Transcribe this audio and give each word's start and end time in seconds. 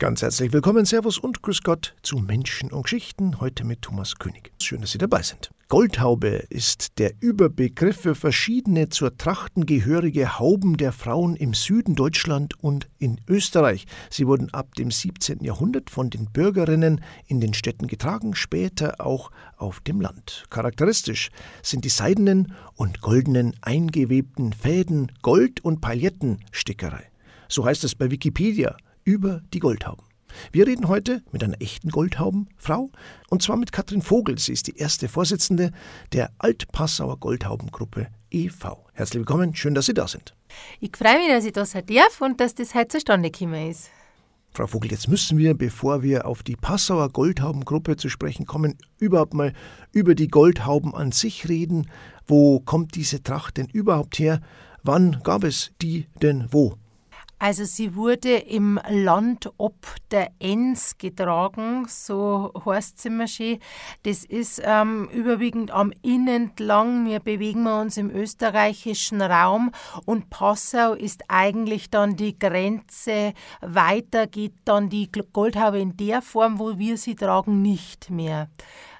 Ganz 0.00 0.22
herzlich 0.22 0.54
willkommen, 0.54 0.86
Servus 0.86 1.18
und 1.18 1.42
Grüß 1.42 1.62
Gott 1.62 1.94
zu 2.02 2.16
Menschen 2.16 2.72
und 2.72 2.84
Geschichten, 2.84 3.38
heute 3.38 3.64
mit 3.64 3.82
Thomas 3.82 4.16
König. 4.16 4.50
Schön, 4.58 4.80
dass 4.80 4.92
Sie 4.92 4.98
dabei 4.98 5.20
sind. 5.20 5.50
Goldhaube 5.68 6.46
ist 6.48 6.98
der 6.98 7.12
Überbegriff 7.20 8.00
für 8.00 8.14
verschiedene 8.14 8.88
zur 8.88 9.18
Trachten 9.18 9.66
gehörige 9.66 10.38
Hauben 10.38 10.78
der 10.78 10.92
Frauen 10.92 11.36
im 11.36 11.52
Süden 11.52 11.96
Deutschland 11.96 12.54
und 12.64 12.88
in 12.98 13.20
Österreich. 13.28 13.84
Sie 14.08 14.26
wurden 14.26 14.48
ab 14.54 14.74
dem 14.74 14.90
17. 14.90 15.44
Jahrhundert 15.44 15.90
von 15.90 16.08
den 16.08 16.32
Bürgerinnen 16.32 17.04
in 17.26 17.42
den 17.42 17.52
Städten 17.52 17.86
getragen, 17.86 18.34
später 18.34 19.04
auch 19.04 19.30
auf 19.58 19.80
dem 19.80 20.00
Land. 20.00 20.44
Charakteristisch 20.48 21.28
sind 21.62 21.84
die 21.84 21.90
seidenen 21.90 22.54
und 22.74 23.02
goldenen 23.02 23.54
eingewebten 23.60 24.54
Fäden, 24.54 25.12
Gold- 25.20 25.62
und 25.62 25.82
Paillettenstickerei. 25.82 27.10
So 27.48 27.66
heißt 27.66 27.84
es 27.84 27.94
bei 27.94 28.10
Wikipedia 28.10 28.78
über 29.04 29.42
die 29.52 29.58
Goldhauben. 29.58 30.04
Wir 30.52 30.66
reden 30.66 30.88
heute 30.88 31.22
mit 31.32 31.42
einer 31.42 31.60
echten 31.60 31.90
Goldhaubenfrau 31.90 32.90
und 33.28 33.42
zwar 33.42 33.56
mit 33.56 33.72
Katrin 33.72 34.02
Vogel. 34.02 34.38
Sie 34.38 34.52
ist 34.52 34.66
die 34.66 34.76
erste 34.76 35.08
Vorsitzende 35.08 35.72
der 36.12 36.30
Altpassauer 36.38 37.18
Goldhaubengruppe 37.18 38.08
e.V. 38.30 38.86
Herzlich 38.92 39.20
willkommen, 39.20 39.54
schön, 39.54 39.74
dass 39.74 39.86
Sie 39.86 39.94
da 39.94 40.06
sind. 40.06 40.34
Ich 40.80 40.96
freue 40.96 41.18
mich, 41.18 41.28
dass 41.28 41.44
ich 41.44 41.52
da 41.52 41.64
sein 41.64 41.86
darf 41.86 42.20
und 42.20 42.40
dass 42.40 42.54
das 42.54 42.74
heute 42.74 42.88
zustande 42.88 43.30
gekommen 43.30 43.70
ist. 43.70 43.90
Frau 44.52 44.66
Vogel, 44.66 44.90
jetzt 44.90 45.08
müssen 45.08 45.38
wir, 45.38 45.54
bevor 45.54 46.02
wir 46.02 46.26
auf 46.26 46.42
die 46.42 46.56
Passauer 46.56 47.10
Goldhaubengruppe 47.10 47.96
zu 47.96 48.08
sprechen 48.08 48.46
kommen, 48.46 48.76
überhaupt 48.98 49.32
mal 49.32 49.52
über 49.92 50.16
die 50.16 50.26
Goldhauben 50.26 50.92
an 50.92 51.12
sich 51.12 51.48
reden. 51.48 51.88
Wo 52.26 52.58
kommt 52.58 52.96
diese 52.96 53.22
Tracht 53.22 53.58
denn 53.58 53.66
überhaupt 53.66 54.18
her? 54.18 54.40
Wann 54.82 55.20
gab 55.22 55.44
es 55.44 55.70
die 55.80 56.08
denn 56.20 56.48
wo? 56.50 56.74
Also 57.42 57.64
sie 57.64 57.94
wurde 57.94 58.36
im 58.36 58.78
Land 58.86 59.50
ob 59.56 59.74
der 60.10 60.30
Enns 60.40 60.98
getragen, 60.98 61.86
so 61.88 62.52
heißt 62.66 62.98
es 62.98 63.04
immer 63.06 63.26
schön. 63.26 63.58
Das 64.02 64.26
ist 64.26 64.60
ähm, 64.62 65.08
überwiegend 65.08 65.70
am 65.70 65.90
Inn 66.02 66.28
entlang. 66.28 67.06
Wir 67.06 67.18
bewegen 67.18 67.62
wir 67.62 67.80
uns 67.80 67.96
im 67.96 68.10
österreichischen 68.10 69.22
Raum 69.22 69.70
und 70.04 70.28
Passau 70.28 70.92
ist 70.92 71.22
eigentlich 71.28 71.88
dann 71.88 72.14
die 72.14 72.38
Grenze. 72.38 73.32
Weiter 73.62 74.26
geht 74.26 74.56
dann 74.66 74.90
die 74.90 75.10
Goldhaube 75.10 75.80
in 75.80 75.96
der 75.96 76.20
Form, 76.20 76.58
wo 76.58 76.76
wir 76.76 76.98
sie 76.98 77.14
tragen, 77.14 77.62
nicht 77.62 78.10
mehr. 78.10 78.50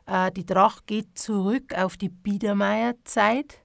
Äh, 0.07 0.33
die 0.33 0.47
Tracht 0.47 0.87
geht 0.87 1.19
zurück 1.19 1.75
auf 1.77 1.99
die 1.99 2.09
Biedermeierzeit. 2.09 3.59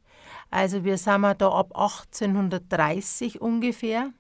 Also 0.52 0.84
wir 0.84 0.98
sind 0.98 1.24
da 1.24 1.48
ab 1.48 1.72
1830 1.74 3.40
ungefähr. 3.40 4.12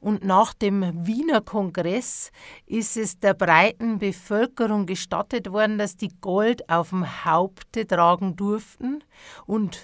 Und 0.00 0.24
nach 0.24 0.54
dem 0.54 1.06
Wiener 1.06 1.40
Kongress 1.40 2.30
ist 2.66 2.96
es 2.96 3.18
der 3.18 3.34
breiten 3.34 3.98
Bevölkerung 3.98 4.86
gestattet 4.86 5.52
worden, 5.52 5.78
dass 5.78 5.96
die 5.96 6.12
Gold 6.20 6.68
auf 6.68 6.90
dem 6.90 7.24
Haupte 7.24 7.86
tragen 7.86 8.36
durften. 8.36 9.04
Und 9.46 9.78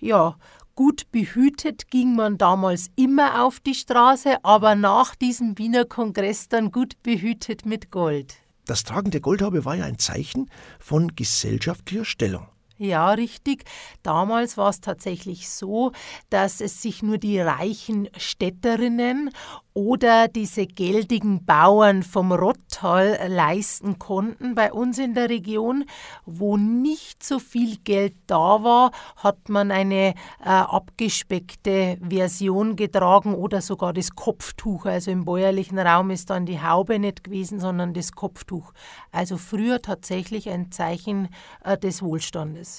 ja, 0.00 0.36
gut 0.74 1.10
behütet 1.12 1.90
ging 1.90 2.16
man 2.16 2.38
damals 2.38 2.90
immer 2.96 3.44
auf 3.44 3.60
die 3.60 3.74
Straße, 3.74 4.44
aber 4.44 4.74
nach 4.74 5.14
diesem 5.14 5.58
Wiener 5.58 5.84
Kongress 5.84 6.48
dann 6.48 6.70
gut 6.72 7.02
behütet 7.02 7.66
mit 7.66 7.90
Gold. 7.90 8.34
Das 8.64 8.84
Tragen 8.84 9.10
der 9.10 9.20
Goldhaube 9.20 9.64
war 9.64 9.74
ja 9.74 9.84
ein 9.84 9.98
Zeichen 9.98 10.48
von 10.78 11.14
gesellschaftlicher 11.16 12.04
Stellung. 12.04 12.46
Ja, 12.82 13.12
richtig. 13.12 13.64
Damals 14.02 14.56
war 14.56 14.70
es 14.70 14.80
tatsächlich 14.80 15.48
so, 15.48 15.92
dass 16.30 16.60
es 16.60 16.82
sich 16.82 17.00
nur 17.00 17.16
die 17.16 17.38
reichen 17.38 18.08
Städterinnen 18.16 19.30
oder 19.74 20.28
diese 20.28 20.66
geldigen 20.66 21.44
Bauern 21.44 22.02
vom 22.02 22.32
Rottal 22.32 23.18
leisten 23.28 23.98
konnten. 23.98 24.54
Bei 24.54 24.72
uns 24.72 24.98
in 24.98 25.14
der 25.14 25.30
Region, 25.30 25.84
wo 26.26 26.56
nicht 26.56 27.22
so 27.22 27.38
viel 27.38 27.76
Geld 27.78 28.14
da 28.26 28.62
war, 28.62 28.90
hat 29.16 29.48
man 29.48 29.70
eine 29.70 30.14
äh, 30.44 30.48
abgespeckte 30.48 31.98
Version 32.06 32.76
getragen 32.76 33.34
oder 33.34 33.62
sogar 33.62 33.92
das 33.92 34.10
Kopftuch. 34.14 34.86
Also 34.86 35.10
im 35.10 35.24
bäuerlichen 35.24 35.78
Raum 35.78 36.10
ist 36.10 36.30
dann 36.30 36.46
die 36.46 36.60
Haube 36.60 36.98
nicht 36.98 37.24
gewesen, 37.24 37.60
sondern 37.60 37.94
das 37.94 38.12
Kopftuch. 38.12 38.72
Also 39.10 39.38
früher 39.38 39.80
tatsächlich 39.80 40.50
ein 40.50 40.70
Zeichen 40.70 41.28
äh, 41.64 41.78
des 41.78 42.02
Wohlstandes. 42.02 42.71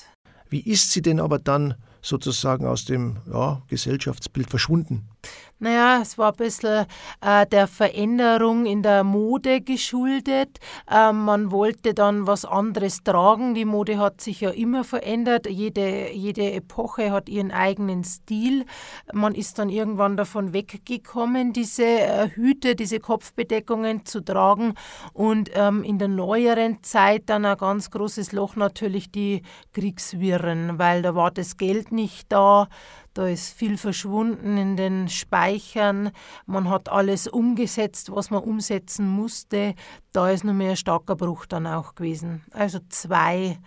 Wie 0.53 0.59
ist 0.59 0.91
sie 0.91 1.01
denn 1.01 1.19
aber 1.19 1.39
dann 1.39 1.73
sozusagen 2.03 2.67
aus 2.67 2.85
dem 2.85 3.17
ja, 3.31 3.61
Gesellschaftsbild 3.69 4.49
verschwunden? 4.49 5.09
Naja, 5.63 6.01
es 6.01 6.17
war 6.17 6.31
ein 6.31 6.35
bisschen 6.35 6.85
äh, 7.21 7.47
der 7.47 7.67
Veränderung 7.67 8.65
in 8.65 8.83
der 8.83 9.05
Mode 9.05 9.61
geschuldet. 9.61 10.59
Äh, 10.91 11.13
man 11.13 11.51
wollte 11.51 11.93
dann 11.93 12.27
was 12.27 12.43
anderes 12.43 13.01
tragen. 13.03 13.53
Die 13.53 13.63
Mode 13.63 13.97
hat 13.97 14.19
sich 14.19 14.41
ja 14.41 14.49
immer 14.49 14.83
verändert. 14.83 15.47
Jede, 15.49 16.11
jede 16.11 16.51
Epoche 16.51 17.11
hat 17.11 17.29
ihren 17.29 17.51
eigenen 17.51 18.03
Stil. 18.03 18.65
Man 19.13 19.33
ist 19.35 19.57
dann 19.57 19.69
irgendwann 19.69 20.17
davon 20.17 20.51
weggekommen, 20.51 21.53
diese 21.53 21.85
äh, 21.85 22.29
Hüte, 22.31 22.75
diese 22.75 22.99
Kopfbedeckungen 22.99 24.05
zu 24.05 24.19
tragen. 24.19 24.73
Und 25.13 25.49
ähm, 25.53 25.85
in 25.85 25.97
der 25.97 26.09
neueren 26.09 26.83
Zeit 26.83 27.29
dann 27.29 27.45
ein 27.45 27.57
ganz 27.57 27.89
großes 27.89 28.33
Loch 28.33 28.57
natürlich 28.57 29.11
die 29.11 29.43
Kriegswirren, 29.71 30.77
weil 30.77 31.03
da 31.03 31.15
war 31.15 31.31
das 31.31 31.55
Geld 31.55 31.92
nicht 31.93 32.31
da. 32.31 32.67
Da 33.13 33.27
ist 33.27 33.53
viel 33.53 33.77
verschwunden 33.77 34.57
in 34.57 34.75
den 34.75 35.07
Speichern. 35.07 36.11
Man 36.45 36.69
hat 36.69 36.89
alles 36.89 37.27
umgesetzt, 37.27 38.11
was 38.11 38.31
man 38.31 38.43
umsetzen 38.43 39.07
musste. 39.07 39.75
Da 40.11 40.31
ist 40.31 40.43
nur 40.43 40.53
mehr 40.53 40.71
ein 40.71 40.77
starker 40.77 41.15
Bruch 41.15 41.45
dann 41.45 41.67
auch 41.67 41.95
gewesen. 41.95 42.43
Also 42.51 42.79
zwei 42.89 43.59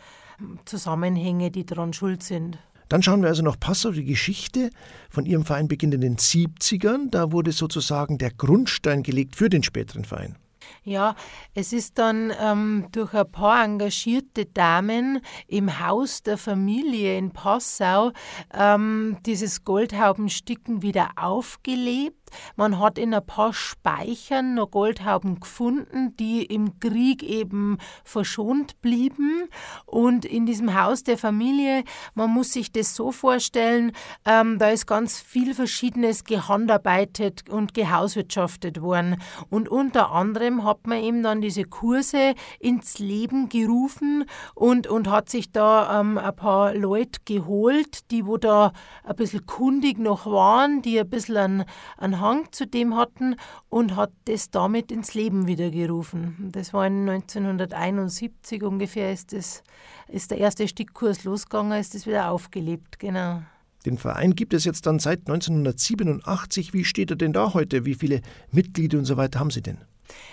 Zusammenhänge, 0.64 1.50
die 1.50 1.64
daran 1.64 1.92
schuld 1.92 2.22
sind. 2.22 2.59
Dann 2.88 3.03
schauen 3.03 3.22
wir 3.22 3.28
also 3.28 3.42
nach 3.42 3.59
Passau. 3.59 3.91
Die 3.91 4.04
Geschichte 4.04 4.70
von 5.10 5.26
Ihrem 5.26 5.44
Verein 5.44 5.69
beginnt 5.69 5.94
in 5.94 6.00
den 6.00 6.16
70ern. 6.16 7.10
Da 7.10 7.32
wurde 7.32 7.53
sozusagen 7.53 8.19
der 8.19 8.31
Grundstein 8.31 9.03
gelegt 9.03 9.37
für 9.37 9.48
den 9.48 9.62
späteren 9.62 10.04
Verein. 10.04 10.37
Ja, 10.82 11.15
es 11.54 11.72
ist 11.72 11.99
dann 11.99 12.32
ähm, 12.41 12.87
durch 12.93 13.15
ein 13.15 13.31
paar 13.31 13.65
engagierte 13.65 14.47
Damen 14.47 15.21
im 15.49 15.81
Haus 15.81 16.22
der 16.22 16.38
Familie 16.38 17.19
in 17.19 17.32
Passau 17.32 18.12
ähm, 18.54 19.19
dieses 19.26 19.65
Goldhaubensticken 19.65 20.82
wieder 20.82 21.10
aufgelebt 21.16 22.25
man 22.56 22.78
hat 22.78 22.98
in 22.98 23.14
ein 23.14 23.25
paar 23.25 23.53
Speichern 23.53 24.54
noch 24.54 24.70
Goldhauben 24.70 25.41
gefunden, 25.41 26.16
die 26.16 26.44
im 26.44 26.78
Krieg 26.81 27.22
eben 27.22 27.78
verschont 28.04 28.81
blieben. 28.81 29.48
Und 29.84 30.25
in 30.25 30.47
diesem 30.47 30.81
Haus 30.81 31.03
der 31.03 31.19
Familie, 31.19 31.84
man 32.14 32.31
muss 32.31 32.53
sich 32.53 32.72
das 32.72 32.94
so 32.94 33.12
vorstellen, 33.12 33.92
ähm, 34.25 34.59
da 34.59 34.69
ist 34.69 34.87
ganz 34.87 35.20
viel 35.20 35.54
Verschiedenes 35.54 36.25
gehandarbeitet 36.25 37.48
und 37.48 37.75
gehauswirtschaftet 37.75 38.81
worden. 38.81 39.16
Und 39.50 39.69
unter 39.69 40.10
anderem 40.12 40.64
hat 40.64 40.87
man 40.87 41.03
eben 41.03 41.22
dann 41.22 41.41
diese 41.41 41.64
Kurse 41.64 42.34
ins 42.60 42.98
Leben 42.98 43.48
gerufen 43.48 44.25
und, 44.54 44.87
und 44.87 45.10
hat 45.10 45.28
sich 45.31 45.53
da 45.53 46.00
ähm, 46.00 46.19
ein 46.19 46.37
paar 46.37 46.75
Leute 46.75 47.20
geholt, 47.25 48.10
die 48.10 48.26
wo 48.26 48.37
da 48.37 48.72
ein 49.04 49.16
bisschen 49.16 49.47
kundig 49.47 49.98
noch 49.98 50.26
waren, 50.26 50.82
die 50.82 50.98
ein 50.98 51.08
bisschen 51.08 51.64
einen, 51.97 52.16
Hang 52.21 52.53
zu 52.53 52.66
dem 52.66 52.97
hatten 52.97 53.37
und 53.69 53.97
hat 53.97 54.12
das 54.27 54.50
damit 54.50 54.91
ins 54.91 55.15
Leben 55.15 55.47
wieder 55.47 55.71
gerufen. 55.71 56.50
Das 56.53 56.72
war 56.72 56.87
in 56.87 57.09
1971 57.09 58.62
ungefähr, 58.62 59.12
ist, 59.12 59.32
das, 59.32 59.62
ist 60.09 60.31
der 60.31 60.38
erste 60.38 60.69
Stickkurs 60.69 61.25
losgegangen, 61.25 61.78
ist 61.78 61.94
das 61.94 62.06
wieder 62.06 62.31
aufgelebt, 62.31 62.99
genau. 62.99 63.43
Den 63.84 63.99
Verein 63.99 64.34
gibt 64.34 64.53
es 64.53 64.65
jetzt 64.65 64.87
dann 64.87 64.99
seit 64.99 65.21
1987. 65.21 66.72
Wie 66.72 66.84
steht 66.84 67.10
er 67.10 67.16
denn 67.16 67.32
da 67.32 67.55
heute? 67.55 67.84
Wie 67.84 67.94
viele 67.94 68.21
Mitglieder 68.50 68.99
und 68.99 69.05
so 69.05 69.16
weiter 69.16 69.38
haben 69.38 69.50
Sie 69.50 69.62
denn? 69.62 69.78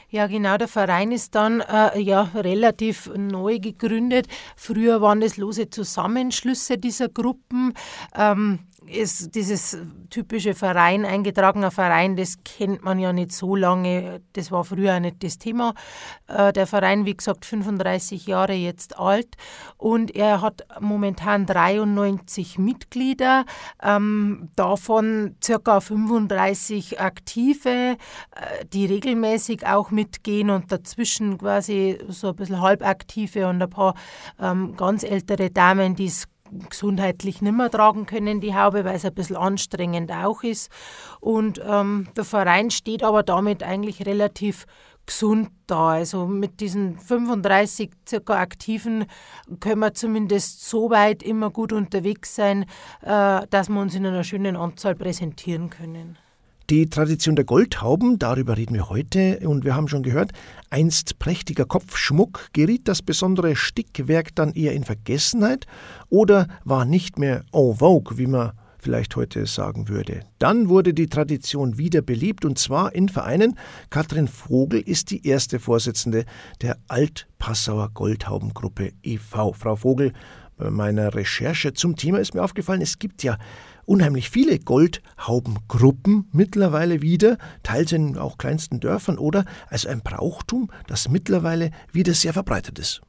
Ja, 0.10 0.28
genau. 0.28 0.58
Der 0.58 0.68
Verein 0.68 1.12
ist 1.12 1.36
dann 1.36 1.62
äh, 1.62 2.00
ja 2.00 2.24
relativ 2.36 3.12
neu 3.16 3.60
gegründet. 3.60 4.28
Früher 4.56 5.02
waren 5.02 5.22
es 5.22 5.38
lose 5.38 5.70
Zusammenschlüsse 5.70 6.78
dieser 6.78 7.10
Gruppen. 7.10 7.74
Ähm, 8.16 8.60
ist 8.94 9.36
dieses 9.36 9.78
typische 10.10 10.54
Verein, 10.54 11.06
eingetragener 11.06 11.72
Verein, 11.72 12.16
das 12.16 12.36
kennt 12.44 12.84
man 12.84 13.00
ja 13.00 13.14
nicht 13.14 13.32
so 13.32 13.56
lange. 13.56 14.22
Das 14.34 14.52
war 14.52 14.64
früher 14.64 15.00
nicht 15.00 15.24
das 15.24 15.38
Thema. 15.38 15.74
Äh, 16.28 16.54
der 16.54 16.68
Verein, 16.68 17.06
wie 17.06 17.16
gesagt, 17.16 17.46
35 17.46 18.28
Jahre 18.28 18.54
jetzt 18.54 18.98
alt 18.98 19.36
und 19.78 20.16
er 20.16 20.42
hat 20.42 20.66
momentan 20.80 21.46
93 21.46 22.58
Mitglieder, 22.58 23.46
ähm, 23.82 24.50
davon 24.56 25.36
circa 25.44 25.80
35 25.80 27.00
Aktive, 27.00 27.70
äh, 27.70 28.66
die 28.72 28.86
regelmäßig 28.86 29.66
auch 29.66 29.92
mitgehen 29.92 30.50
und 30.50 30.72
dazwischen 30.72 31.38
quasi 31.38 31.98
so 32.08 32.30
ein 32.30 32.36
bisschen 32.36 32.62
halbaktive 32.62 33.48
und 33.48 33.62
ein 33.62 33.70
paar 33.70 33.96
ähm, 34.40 34.76
ganz 34.76 35.04
ältere 35.04 35.50
Damen, 35.50 35.96
die 35.96 36.06
es 36.06 36.28
gesundheitlich 36.70 37.42
nicht 37.42 37.56
mehr 37.56 37.70
tragen 37.70 38.06
können, 38.06 38.42
die 38.42 38.56
Haube, 38.56 38.86
weil 38.86 38.96
es 38.96 39.06
ein 39.06 39.14
bisschen 39.14 39.36
anstrengend 39.36 40.12
auch 40.12 40.44
ist. 40.44 40.72
Und 41.20 41.62
ähm, 41.66 42.08
der 42.16 42.24
Verein 42.24 42.72
steht 42.72 43.04
aber 43.04 43.24
damit 43.24 43.64
eigentlich 43.64 44.06
relativ 44.06 44.66
gesund 45.06 45.50
da. 45.68 45.90
Also 45.90 46.28
mit 46.28 46.60
diesen 46.60 46.98
35 46.98 47.92
circa 48.08 48.40
Aktiven 48.40 49.06
können 49.60 49.80
wir 49.80 49.94
zumindest 49.94 50.68
so 50.68 50.90
weit 50.90 51.24
immer 51.24 51.50
gut 51.50 51.74
unterwegs 51.74 52.36
sein, 52.36 52.64
äh, 53.02 53.46
dass 53.50 53.70
wir 53.70 53.82
uns 53.82 53.96
in 53.96 54.06
einer 54.06 54.24
schönen 54.24 54.56
Anzahl 54.56 54.96
präsentieren 54.96 55.70
können. 55.70 56.18
Die 56.70 56.90
Tradition 56.90 57.36
der 57.36 57.44
Goldhauben, 57.44 58.20
darüber 58.20 58.56
reden 58.56 58.74
wir 58.74 58.90
heute 58.90 59.40
und 59.48 59.66
wir 59.66 59.76
haben 59.76 59.90
schon 59.90 60.02
gehört, 60.02 60.32
einst 60.70 61.20
prächtiger 61.20 61.66
Kopfschmuck, 61.66 62.50
geriet 62.54 62.88
das 62.88 63.02
besondere 63.02 63.58
Stickwerk 63.58 64.34
dann 64.34 64.54
eher 64.54 64.74
in 64.74 64.86
Vergessenheit 64.86 65.68
oder 66.08 66.48
war 66.64 66.86
nicht 66.86 67.20
mehr 67.20 67.44
en 67.52 67.76
vogue, 67.76 68.18
wie 68.18 68.28
man 68.28 68.54
vielleicht 68.78 69.18
heute 69.18 69.46
sagen 69.46 69.90
würde. 69.90 70.22
Dann 70.40 70.70
wurde 70.70 70.94
die 70.94 71.08
Tradition 71.08 71.78
wieder 71.78 72.02
belebt 72.02 72.46
und 72.46 72.58
zwar 72.58 72.96
in 72.96 73.10
Vereinen. 73.10 73.58
Katrin 73.90 74.30
Vogel 74.30 74.80
ist 74.80 75.12
die 75.12 75.28
erste 75.28 75.60
Vorsitzende 75.60 76.24
der 76.62 76.78
Altpassauer 76.88 77.90
Goldhaubengruppe 77.94 78.94
e.V. 79.04 79.52
Frau 79.52 79.76
Vogel, 79.76 80.14
bei 80.58 80.70
meiner 80.70 81.14
Recherche 81.16 81.74
zum 81.74 81.96
Thema 81.96 82.20
ist 82.20 82.36
mir 82.36 82.44
aufgefallen, 82.44 82.82
es 82.82 83.00
gibt 83.00 83.24
ja 83.24 83.38
unheimlich 83.86 84.30
viele 84.30 84.60
Goldhaubengruppen 84.60 86.28
mittlerweile 86.32 87.02
wieder, 87.02 87.38
teils 87.64 87.92
in 87.92 88.18
auch 88.18 88.38
kleinsten 88.38 88.80
Dörfern 88.80 89.18
oder 89.18 89.46
also 89.70 89.90
ein 89.90 90.02
Brauchtum, 90.02 90.70
das 90.88 91.10
mittlerweile 91.10 91.72
wieder 91.92 92.14
sehr 92.14 92.34
verbreitet 92.34 92.80
ist. 92.80 93.02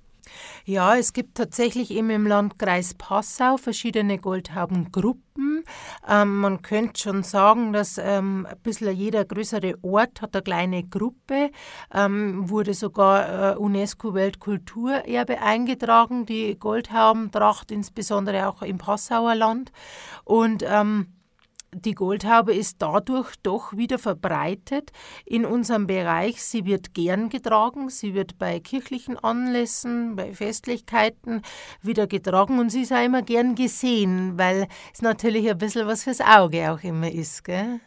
Ja, 0.64 0.96
es 0.96 1.12
gibt 1.12 1.36
tatsächlich 1.36 1.90
eben 1.90 2.10
im 2.10 2.26
Landkreis 2.26 2.94
Passau 2.94 3.56
verschiedene 3.56 4.18
Goldhaubengruppen. 4.18 5.64
Ähm, 6.08 6.36
man 6.40 6.62
könnte 6.62 7.00
schon 7.00 7.22
sagen, 7.22 7.72
dass 7.72 7.98
ähm, 7.98 8.46
ein 8.48 8.58
bisschen 8.62 8.94
jeder 8.94 9.24
größere 9.24 9.74
Ort 9.82 10.22
hat 10.22 10.34
eine 10.34 10.42
kleine 10.42 10.84
Gruppe, 10.84 11.50
ähm, 11.92 12.48
wurde 12.48 12.74
sogar 12.74 13.52
äh, 13.52 13.56
UNESCO-Weltkulturerbe 13.56 15.40
eingetragen, 15.40 16.26
die 16.26 16.58
Goldhaubentracht, 16.58 17.70
insbesondere 17.70 18.48
auch 18.48 18.62
im 18.62 18.78
Passauer 18.78 19.34
Land. 19.34 19.72
Und 20.24 20.64
ähm, 20.66 21.08
die 21.74 21.94
Goldhaube 21.94 22.54
ist 22.54 22.76
dadurch 22.78 23.34
doch 23.42 23.76
wieder 23.76 23.98
verbreitet 23.98 24.92
in 25.24 25.44
unserem 25.44 25.86
Bereich. 25.86 26.42
Sie 26.42 26.64
wird 26.64 26.94
gern 26.94 27.28
getragen, 27.28 27.90
sie 27.90 28.14
wird 28.14 28.38
bei 28.38 28.60
kirchlichen 28.60 29.18
Anlässen, 29.18 30.16
bei 30.16 30.32
Festlichkeiten 30.32 31.42
wieder 31.82 32.06
getragen 32.06 32.58
und 32.58 32.70
sie 32.70 32.82
ist 32.82 32.92
auch 32.92 33.04
immer 33.04 33.22
gern 33.22 33.54
gesehen, 33.54 34.38
weil 34.38 34.68
es 34.92 35.02
natürlich 35.02 35.48
ein 35.50 35.58
bisschen 35.58 35.86
was 35.86 36.04
fürs 36.04 36.20
Auge 36.20 36.72
auch 36.72 36.82
immer 36.82 37.10
ist. 37.10 37.44
Gell? 37.44 37.80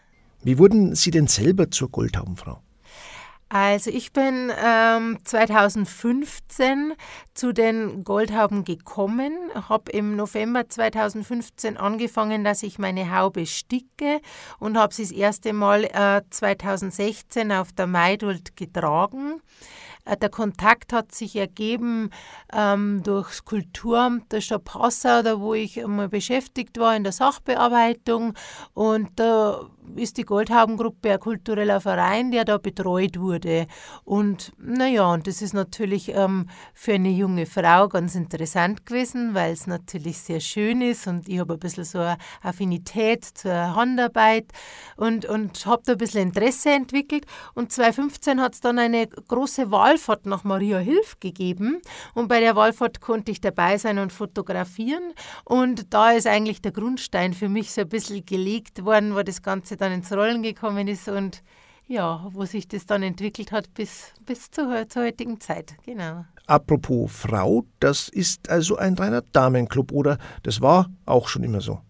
Wie 0.44 0.58
wurden 0.58 0.96
Sie 0.96 1.12
denn 1.12 1.28
selber 1.28 1.72
zur 1.72 1.90
Goldhaubenfrau? 1.90 2.62
Also 3.50 3.92
ich 3.92 4.12
bin 4.12 4.52
ähm, 4.62 5.20
2015 5.24 6.94
zu 7.34 7.54
den 7.54 8.04
Goldhauben 8.04 8.66
gekommen, 8.66 9.34
habe 9.70 9.92
im 9.92 10.18
November 10.18 10.68
2015 10.68 11.78
angefangen, 11.78 12.44
dass 12.44 12.62
ich 12.62 12.78
meine 12.78 13.16
Haube 13.16 13.46
sticke 13.46 14.20
und 14.60 14.78
habe 14.78 14.94
sie 14.94 15.04
das 15.04 15.12
erste 15.12 15.54
Mal 15.54 15.86
äh, 15.86 16.22
2016 16.30 17.54
auf 17.54 17.72
der 17.72 17.88
Maidult 17.88 18.58
getragen. 18.58 19.42
Äh, 20.08 20.18
der 20.18 20.30
Kontakt 20.30 20.94
hat 20.94 21.14
sich 21.14 21.36
ergeben 21.36 22.10
ähm, 22.54 23.02
durchs 23.04 23.46
Kulturamt 23.46 24.32
der 24.32 24.42
Stadt 24.42 24.66
Passau, 24.66 25.22
da 25.22 25.40
wo 25.40 25.54
ich 25.54 25.84
einmal 25.84 26.10
beschäftigt 26.10 26.80
war 26.80 26.96
in 26.96 27.04
der 27.04 27.14
Sachbearbeitung 27.14 28.34
und 28.74 29.10
da 29.16 29.70
ist 29.96 30.18
die 30.18 30.24
Goldhaubengruppe 30.24 31.14
ein 31.14 31.20
kultureller 31.20 31.82
Verein, 31.82 32.32
der 32.32 32.46
da 32.46 32.58
betreut 32.58 33.20
wurde. 33.20 33.68
Und 34.04 34.52
naja, 34.58 35.12
und 35.14 35.28
das 35.28 35.42
ist 35.42 35.54
natürlich 35.54 36.14
ähm, 36.14 36.48
für 36.74 36.94
eine 36.94 37.10
junge 37.10 37.46
Frau 37.46 37.88
ganz 37.88 38.16
interessant 38.16 38.86
gewesen, 38.86 39.34
weil 39.34 39.54
es 39.54 39.68
natürlich 39.68 40.20
sehr 40.20 40.40
schön 40.40 40.82
ist 40.82 41.08
und 41.08 41.30
ich 41.30 41.40
habe 41.40 41.54
ein 41.54 41.60
bisschen 41.60 41.84
so 41.84 42.00
eine 42.00 42.18
Affinität 42.42 43.26
zur 43.26 43.76
Handarbeit 43.76 44.46
und, 44.98 45.26
und 45.26 45.66
habe 45.66 45.84
da 45.86 45.94
ein 45.94 45.98
bisschen 45.98 46.22
Interesse 46.22 46.72
entwickelt. 46.72 47.26
Und 47.54 47.72
2015 47.72 48.42
hat 48.42 48.56
es 48.56 48.62
dann 48.62 48.80
eine 48.80 49.08
große 49.08 49.72
Wallfahrt 49.72 50.26
nach 50.26 50.44
Maria 50.44 50.80
Hilf 50.80 51.20
gegeben 51.20 51.82
und 52.14 52.28
bei 52.28 52.40
der 52.40 52.56
Wallfahrt 52.56 53.02
konnte 53.02 53.32
ich 53.32 53.42
dabei 53.42 53.78
sein 53.78 54.00
und 54.00 54.12
fotografieren. 54.12 55.14
Und 55.46 55.94
da 55.94 56.12
ist 56.12 56.28
eigentlich 56.28 56.62
der 56.62 56.72
Grundstein 56.72 57.34
für 57.34 57.50
mich 57.50 57.72
so 57.72 57.82
ein 57.82 57.90
bisschen 57.90 58.26
gelegt 58.26 58.84
worden, 58.84 59.16
wo 59.16 59.24
das 59.24 59.42
Ganze 59.42 59.77
dann 59.78 59.92
ins 59.92 60.12
Rollen 60.12 60.44
gekommen 60.44 60.88
ist 60.88 61.08
und 61.08 61.44
ja, 61.88 62.28
wo 62.32 62.46
sich 62.46 62.68
das 62.68 62.86
dann 62.86 63.02
entwickelt 63.02 63.52
hat 63.52 63.74
bis, 63.74 64.14
bis 64.26 64.52
zur, 64.52 64.88
zur 64.90 65.04
heutigen 65.04 65.40
Zeit. 65.40 65.76
Genau. 65.86 66.26
Apropos 66.46 67.12
Frau, 67.12 67.66
das 67.80 68.10
ist 68.10 68.50
also 68.50 68.78
ein 68.78 68.96
reiner 68.96 69.22
Damenclub 69.22 69.92
oder 69.92 70.18
das 70.44 70.62
war 70.62 70.90
auch 71.06 71.28
schon 71.28 71.44
immer 71.44 71.62
so? 71.62 71.82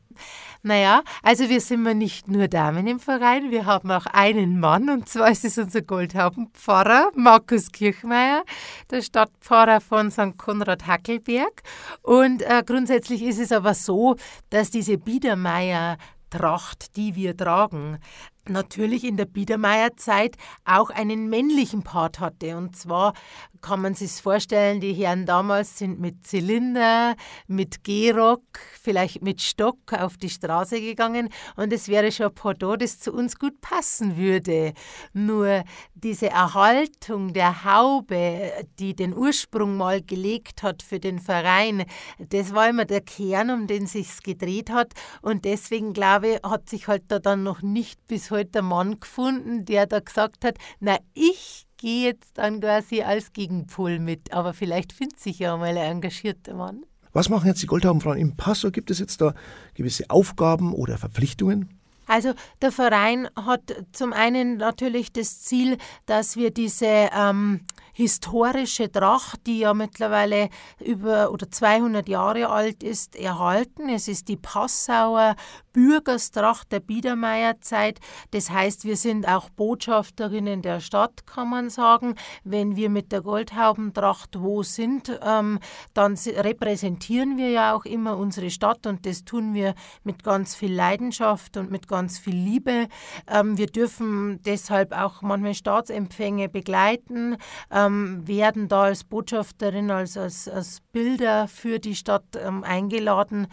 Naja, 0.63 1.03
also 1.21 1.47
wir 1.49 1.61
sind 1.61 1.83
wir 1.83 1.93
nicht 1.93 2.27
nur 2.27 2.47
Damen 2.47 2.87
im 2.87 2.99
Verein, 2.99 3.51
wir 3.51 3.65
haben 3.65 3.91
auch 3.91 4.07
einen 4.07 4.59
Mann 4.59 4.89
und 4.89 5.07
zwar 5.07 5.31
ist 5.31 5.45
es 5.45 5.57
unser 5.57 5.81
Goldhaubenpfarrer 5.81 7.11
Markus 7.15 7.71
Kirchmeier, 7.71 8.43
der 8.89 9.01
Stadtpfarrer 9.01 9.79
von 9.79 10.09
St. 10.09 10.37
Konrad 10.37 10.87
Hackelberg. 10.87 11.61
Und 12.01 12.41
äh, 12.41 12.63
grundsätzlich 12.65 13.21
ist 13.21 13.39
es 13.39 13.51
aber 13.51 13.75
so, 13.75 14.15
dass 14.49 14.71
diese 14.71 14.97
Biedermeier 14.97 15.97
Tracht, 16.29 16.95
die 16.95 17.15
wir 17.15 17.35
tragen, 17.35 17.99
natürlich 18.49 19.03
in 19.03 19.17
der 19.17 19.25
Biedermeierzeit 19.25 20.35
auch 20.65 20.89
einen 20.89 21.29
männlichen 21.29 21.83
Part 21.83 22.19
hatte. 22.19 22.57
Und 22.57 22.75
zwar 22.75 23.13
kann 23.61 23.81
man 23.81 23.93
sich 23.93 24.11
vorstellen, 24.11 24.79
die 24.79 24.93
Herren 24.93 25.25
damals 25.25 25.77
sind 25.77 25.99
mit 25.99 26.25
Zylinder, 26.25 27.15
mit 27.47 27.83
Gehrock, 27.83 28.43
vielleicht 28.81 29.21
mit 29.21 29.41
Stock 29.41 29.93
auf 29.93 30.17
die 30.17 30.29
Straße 30.29 30.79
gegangen 30.79 31.29
und 31.55 31.73
es 31.73 31.87
wäre 31.87 32.11
schon 32.11 32.27
ein 32.27 32.33
Porto, 32.33 32.75
das 32.75 32.99
zu 32.99 33.11
uns 33.11 33.37
gut 33.37 33.59
passen 33.61 34.17
würde. 34.17 34.73
Nur 35.13 35.63
diese 35.95 36.29
Erhaltung 36.29 37.33
der 37.33 37.63
Haube, 37.63 38.51
die 38.79 38.95
den 38.95 39.15
Ursprung 39.15 39.77
mal 39.77 40.01
gelegt 40.01 40.63
hat 40.63 40.83
für 40.83 40.99
den 40.99 41.19
Verein, 41.19 41.85
das 42.19 42.53
war 42.53 42.69
immer 42.69 42.85
der 42.85 43.01
Kern, 43.01 43.49
um 43.49 43.67
den 43.67 43.87
sich's 43.87 44.21
gedreht 44.21 44.69
hat 44.69 44.93
und 45.21 45.45
deswegen 45.45 45.93
glaube 45.93 46.35
ich, 46.35 46.43
hat 46.43 46.69
sich 46.69 46.87
halt 46.87 47.03
da 47.07 47.19
dann 47.19 47.43
noch 47.43 47.61
nicht 47.61 48.05
bis 48.07 48.31
heute 48.31 48.36
heute 48.37 48.51
der 48.51 48.61
Mann 48.61 48.99
gefunden, 48.99 49.65
der 49.65 49.85
da 49.85 49.99
gesagt 49.99 50.45
hat, 50.45 50.55
na, 50.79 50.97
ich 51.13 51.67
gehe 51.77 52.07
jetzt 52.07 52.37
dann 52.37 52.59
quasi 52.59 53.01
als 53.01 53.33
Gegenpol 53.33 53.99
mit. 53.99 54.33
Aber 54.33 54.53
vielleicht 54.53 54.93
findet 54.93 55.19
sich 55.19 55.39
ja 55.39 55.55
mal 55.57 55.69
ein 55.69 55.77
engagierter 55.77 56.53
Mann. 56.53 56.85
Was 57.13 57.29
machen 57.29 57.47
jetzt 57.47 57.61
die 57.63 57.67
Goldhaubenfrauen 57.67 58.17
im 58.17 58.35
Passo? 58.35 58.71
Gibt 58.71 58.91
es 58.91 58.99
jetzt 58.99 59.21
da 59.21 59.33
gewisse 59.73 60.09
Aufgaben 60.09 60.73
oder 60.73 60.97
Verpflichtungen? 60.97 61.69
Also 62.07 62.33
der 62.61 62.71
Verein 62.71 63.27
hat 63.35 63.83
zum 63.91 64.13
einen 64.13 64.57
natürlich 64.57 65.11
das 65.11 65.41
Ziel, 65.41 65.77
dass 66.05 66.37
wir 66.37 66.51
diese 66.51 66.85
ähm, 66.85 67.61
historische 67.97 68.91
Tracht, 68.91 69.47
die 69.47 69.57
ja 69.57 69.73
mittlerweile 69.73 70.49
über 70.79 71.31
oder 71.31 71.49
200 71.49 72.07
Jahre 72.07 72.49
alt 72.49 72.83
ist, 72.83 73.15
erhalten. 73.15 73.89
Es 73.89 74.07
ist 74.07 74.27
die 74.27 74.37
Passauer 74.37 75.35
Bürgerstracht 75.73 76.71
der 76.71 76.79
Biedermeierzeit. 76.79 77.99
Das 78.31 78.51
heißt, 78.51 78.85
wir 78.85 78.97
sind 78.97 79.27
auch 79.27 79.49
Botschafterinnen 79.49 80.61
der 80.61 80.79
Stadt, 80.79 81.25
kann 81.25 81.49
man 81.49 81.71
sagen. 81.71 82.13
Wenn 82.43 82.75
wir 82.75 82.89
mit 82.89 83.11
der 83.11 83.21
Goldhaubentracht 83.21 84.41
wo 84.41 84.61
sind, 84.61 85.19
ähm, 85.23 85.59
dann 85.95 86.15
repräsentieren 86.15 87.37
wir 87.37 87.49
ja 87.49 87.75
auch 87.75 87.85
immer 87.85 88.17
unsere 88.17 88.51
Stadt 88.51 88.85
und 88.85 89.07
das 89.07 89.23
tun 89.23 89.55
wir 89.55 89.73
mit 90.03 90.23
ganz 90.23 90.55
viel 90.55 90.73
Leidenschaft 90.73 91.57
und 91.57 91.71
mit 91.71 91.87
ganz 91.87 92.19
viel 92.19 92.35
Liebe. 92.35 92.87
Ähm, 93.27 93.57
wir 93.57 93.67
dürfen 93.67 94.39
deshalb 94.43 94.93
auch 94.93 95.23
manchmal 95.23 95.55
Staatsempfänge 95.55 96.49
begleiten. 96.49 97.37
Ähm, 97.71 97.86
ähm, 97.87 98.27
werden 98.27 98.67
da 98.67 98.83
als 98.83 99.03
Botschafterin, 99.03 99.91
als, 99.91 100.17
als, 100.17 100.47
als 100.47 100.81
Bilder 100.97 101.47
für 101.47 101.77
die 101.77 101.93
Stadt 101.93 102.23
ähm, 102.43 102.63
eingeladen. 102.63 103.45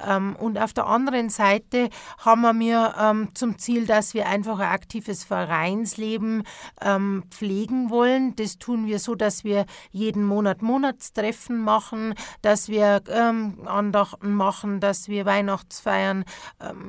Ähm, 0.00 0.36
und 0.36 0.56
auf 0.56 0.72
der 0.72 0.86
anderen 0.86 1.30
Seite 1.30 1.88
haben 2.18 2.60
wir 2.60 2.94
ähm, 2.96 3.30
zum 3.34 3.58
Ziel, 3.58 3.86
dass 3.86 4.14
wir 4.14 4.28
einfach 4.28 4.60
ein 4.60 4.68
aktives 4.68 5.24
Vereinsleben 5.24 6.44
ähm, 6.80 7.24
pflegen 7.28 7.90
wollen. 7.90 8.36
Das 8.36 8.58
tun 8.58 8.86
wir 8.86 9.00
so, 9.00 9.16
dass 9.16 9.42
wir 9.42 9.66
jeden 9.90 10.24
Monat 10.24 10.62
Monatstreffen 10.62 11.58
machen, 11.58 12.14
dass 12.40 12.68
wir 12.68 13.02
ähm, 13.08 13.66
Andachten 13.66 14.32
machen, 14.32 14.78
dass 14.78 15.08
wir 15.08 15.26
Weihnachtsfeiern, 15.26 16.24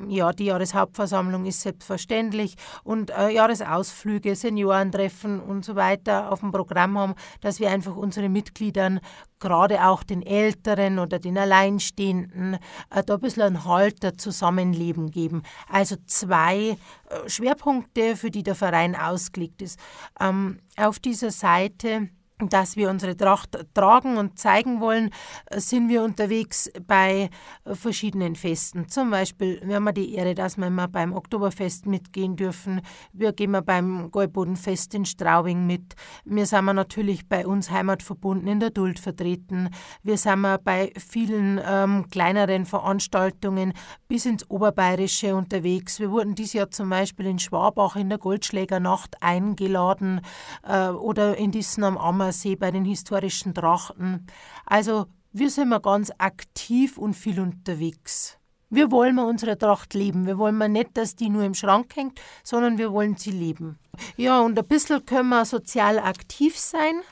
ja, 0.08 0.32
die 0.32 0.44
Jahreshauptversammlung 0.44 1.44
ist 1.46 1.62
selbstverständlich 1.62 2.54
und 2.84 3.10
äh, 3.10 3.30
Jahresausflüge, 3.30 4.36
Seniorentreffen 4.36 5.40
und 5.40 5.64
so 5.64 5.74
weiter 5.74 6.30
auf 6.30 6.40
dem 6.40 6.52
Programm 6.52 6.96
haben, 6.98 7.14
dass 7.40 7.58
wir 7.58 7.70
einfach 7.70 7.96
unseren 7.96 8.32
Mitgliedern, 8.32 9.00
gerade 9.40 9.86
auch 9.86 10.02
den 10.02 10.22
Älteren 10.22 10.98
oder 10.98 11.18
den 11.18 11.36
Alleinstehenden, 11.36 12.54
äh, 12.90 13.02
da 13.04 13.14
ein 13.14 13.20
bisschen 13.20 13.42
ein 13.42 13.64
Halt, 13.64 14.04
ein 14.04 14.18
Zusammenleben 14.18 15.10
geben. 15.10 15.42
Also 15.68 15.96
zwei 16.06 16.76
äh, 17.08 17.28
Schwerpunkte, 17.28 18.16
für 18.16 18.30
die 18.30 18.42
der 18.42 18.54
Verein 18.54 18.96
ausgelegt 18.96 19.62
ist. 19.62 19.78
Ähm, 20.20 20.60
auf 20.76 20.98
dieser 20.98 21.30
Seite 21.30 22.08
dass 22.38 22.76
wir 22.76 22.90
unsere 22.90 23.16
Tracht 23.16 23.56
tragen 23.74 24.16
und 24.16 24.38
zeigen 24.38 24.80
wollen, 24.80 25.10
sind 25.54 25.88
wir 25.88 26.02
unterwegs 26.02 26.68
bei 26.84 27.30
verschiedenen 27.64 28.34
Festen. 28.34 28.88
Zum 28.88 29.10
Beispiel, 29.10 29.60
wir 29.64 29.76
haben 29.76 29.94
die 29.94 30.14
Ehre, 30.14 30.34
dass 30.34 30.56
wir 30.56 30.66
immer 30.66 30.88
beim 30.88 31.12
Oktoberfest 31.12 31.86
mitgehen 31.86 32.34
dürfen. 32.34 32.80
Wir 33.12 33.32
gehen 33.32 33.56
beim 33.64 34.10
Gäubodenfest 34.10 34.94
in 34.94 35.04
Straubing 35.04 35.66
mit. 35.66 35.94
Wir 36.24 36.46
sind 36.46 36.64
natürlich 36.64 37.28
bei 37.28 37.46
uns 37.46 37.70
heimatverbunden 37.70 38.48
in 38.48 38.58
der 38.58 38.70
Duld 38.70 38.98
vertreten. 38.98 39.70
Wir 40.02 40.18
sind 40.18 40.42
bei 40.64 40.92
vielen 40.98 41.60
ähm, 41.64 42.06
kleineren 42.10 42.66
Veranstaltungen 42.66 43.74
bis 44.08 44.26
ins 44.26 44.50
Oberbayerische 44.50 45.36
unterwegs. 45.36 46.00
Wir 46.00 46.10
wurden 46.10 46.34
dieses 46.34 46.54
Jahr 46.54 46.70
zum 46.70 46.90
Beispiel 46.90 47.26
in 47.26 47.38
Schwabach 47.38 47.94
in 47.94 48.08
der 48.08 48.18
Goldschlägernacht 48.18 49.22
eingeladen 49.22 50.20
äh, 50.64 50.88
oder 50.88 51.36
in 51.36 51.52
Dissen 51.52 51.84
am 51.84 51.96
Ammer 51.96 52.23
Ammersee 52.24 52.56
bei 52.56 52.70
den 52.70 52.84
historischen 52.86 53.54
Trachten. 53.54 54.26
Also 54.64 55.06
wir 55.32 55.50
sind 55.50 55.68
mal 55.68 55.80
ganz 55.80 56.10
aktiv 56.16 56.96
und 56.96 57.14
viel 57.14 57.38
unterwegs. 57.38 58.38
Wir 58.70 58.90
wollen 58.90 59.16
mal 59.16 59.26
unsere 59.26 59.58
Tracht 59.58 59.92
leben. 59.92 60.26
Wir 60.26 60.38
wollen 60.38 60.56
mal 60.56 60.70
nicht, 60.70 60.96
dass 60.96 61.16
die 61.16 61.28
nur 61.28 61.44
im 61.44 61.54
Schrank 61.54 61.94
hängt, 61.96 62.18
sondern 62.42 62.78
wir 62.78 62.92
wollen 62.92 63.16
sie 63.16 63.30
leben. 63.30 63.78
Ja, 64.16 64.40
und 64.40 64.58
ein 64.58 64.66
bisschen 64.66 65.04
können 65.04 65.28
wir 65.28 65.44
sozial 65.44 65.98
aktiv 65.98 66.58
sein 66.58 67.02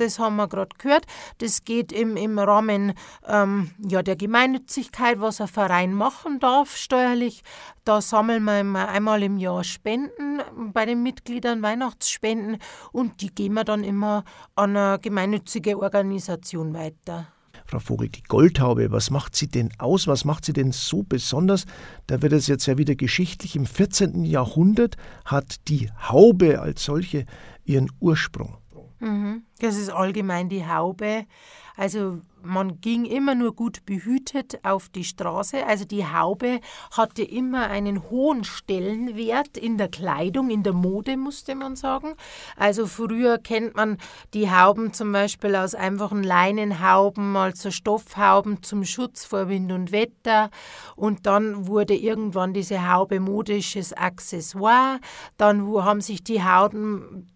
das 0.00 0.18
haben 0.18 0.36
wir 0.36 0.48
gerade 0.48 0.74
gehört. 0.78 1.04
Das 1.38 1.64
geht 1.64 1.92
im, 1.92 2.16
im 2.16 2.38
Rahmen 2.38 2.94
ähm, 3.26 3.70
ja, 3.86 4.02
der 4.02 4.16
Gemeinnützigkeit, 4.16 5.20
was 5.20 5.40
ein 5.40 5.48
Verein 5.48 5.92
machen 5.92 6.40
darf 6.40 6.76
steuerlich. 6.76 7.42
Da 7.84 8.00
sammeln 8.00 8.44
wir 8.44 8.60
immer 8.60 8.88
einmal 8.88 9.22
im 9.22 9.38
Jahr 9.38 9.64
Spenden 9.64 10.40
bei 10.72 10.84
den 10.84 11.02
Mitgliedern, 11.02 11.62
Weihnachtsspenden 11.62 12.58
und 12.92 13.20
die 13.20 13.34
geben 13.34 13.54
wir 13.54 13.64
dann 13.64 13.84
immer 13.84 14.24
an 14.54 14.76
eine 14.76 14.98
gemeinnützige 14.98 15.78
Organisation 15.78 16.74
weiter. 16.74 17.28
Frau 17.70 17.80
Vogel, 17.80 18.08
die 18.08 18.22
Goldhaube, 18.22 18.90
was 18.92 19.10
macht 19.10 19.36
sie 19.36 19.46
denn 19.46 19.70
aus? 19.76 20.06
Was 20.06 20.24
macht 20.24 20.46
sie 20.46 20.54
denn 20.54 20.72
so 20.72 21.02
besonders? 21.02 21.66
Da 22.06 22.22
wird 22.22 22.32
es 22.32 22.46
jetzt 22.46 22.64
ja 22.64 22.78
wieder 22.78 22.94
geschichtlich. 22.94 23.56
Im 23.56 23.66
14. 23.66 24.24
Jahrhundert 24.24 24.96
hat 25.26 25.68
die 25.68 25.90
Haube 26.08 26.60
als 26.60 26.82
solche 26.84 27.26
ihren 27.66 27.90
Ursprung. 28.00 28.56
Mhm. 29.00 29.44
Das 29.60 29.76
ist 29.76 29.90
allgemein 29.90 30.48
die 30.48 30.66
Haube. 30.66 31.26
Also 31.76 32.20
man 32.42 32.80
ging 32.80 33.04
immer 33.04 33.36
nur 33.36 33.54
gut 33.54 33.86
behütet 33.86 34.58
auf 34.64 34.88
die 34.88 35.04
Straße. 35.04 35.64
Also 35.64 35.84
die 35.84 36.04
Haube 36.06 36.60
hatte 36.90 37.22
immer 37.22 37.68
einen 37.68 38.10
hohen 38.10 38.42
Stellenwert 38.42 39.56
in 39.56 39.78
der 39.78 39.88
Kleidung, 39.88 40.50
in 40.50 40.64
der 40.64 40.72
Mode, 40.72 41.16
musste 41.16 41.54
man 41.54 41.76
sagen. 41.76 42.14
Also 42.56 42.86
früher 42.86 43.38
kennt 43.38 43.76
man 43.76 43.98
die 44.34 44.50
Hauben 44.50 44.92
zum 44.92 45.12
Beispiel 45.12 45.54
aus 45.54 45.76
einfachen 45.76 46.24
Leinenhauben, 46.24 47.36
also 47.36 47.70
Stoffhauben 47.70 48.64
zum 48.64 48.84
Schutz 48.84 49.24
vor 49.24 49.48
Wind 49.48 49.70
und 49.70 49.92
Wetter. 49.92 50.50
Und 50.96 51.26
dann 51.26 51.68
wurde 51.68 51.94
irgendwann 51.94 52.54
diese 52.54 52.92
Haube 52.92 53.20
modisches 53.20 53.92
Accessoire. 53.92 54.98
Dann 55.36 55.64
haben 55.84 56.00
sich 56.00 56.24
die 56.24 56.42
Hauben 56.42 57.28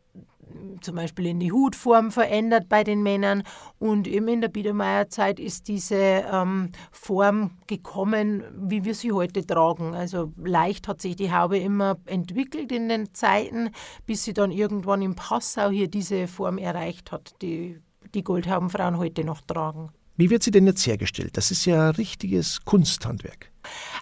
zum 0.80 0.96
Beispiel 0.96 1.26
in 1.26 1.40
die 1.40 1.52
Hutform 1.52 2.10
verändert 2.10 2.68
bei 2.68 2.84
den 2.84 3.02
Männern. 3.02 3.42
Und 3.78 4.06
eben 4.06 4.28
in 4.28 4.40
der 4.40 4.48
Biedermeierzeit 4.48 5.40
ist 5.40 5.68
diese 5.68 5.96
ähm, 5.96 6.70
Form 6.90 7.52
gekommen, 7.66 8.42
wie 8.56 8.84
wir 8.84 8.94
sie 8.94 9.12
heute 9.12 9.46
tragen. 9.46 9.94
Also 9.94 10.32
leicht 10.36 10.88
hat 10.88 11.00
sich 11.00 11.16
die 11.16 11.32
Haube 11.32 11.58
immer 11.58 11.98
entwickelt 12.06 12.72
in 12.72 12.88
den 12.88 13.14
Zeiten, 13.14 13.70
bis 14.06 14.24
sie 14.24 14.32
dann 14.32 14.50
irgendwann 14.50 15.02
in 15.02 15.14
Passau 15.14 15.70
hier 15.70 15.88
diese 15.88 16.26
Form 16.26 16.58
erreicht 16.58 17.12
hat, 17.12 17.34
die 17.42 17.80
die 18.14 18.24
Goldhaubenfrauen 18.24 18.98
heute 18.98 19.24
noch 19.24 19.40
tragen. 19.40 19.90
Wie 20.16 20.30
wird 20.30 20.42
sie 20.42 20.50
denn 20.50 20.66
jetzt 20.66 20.86
hergestellt? 20.86 21.36
Das 21.36 21.50
ist 21.50 21.64
ja 21.64 21.90
richtiges 21.90 22.64
Kunsthandwerk. 22.64 23.51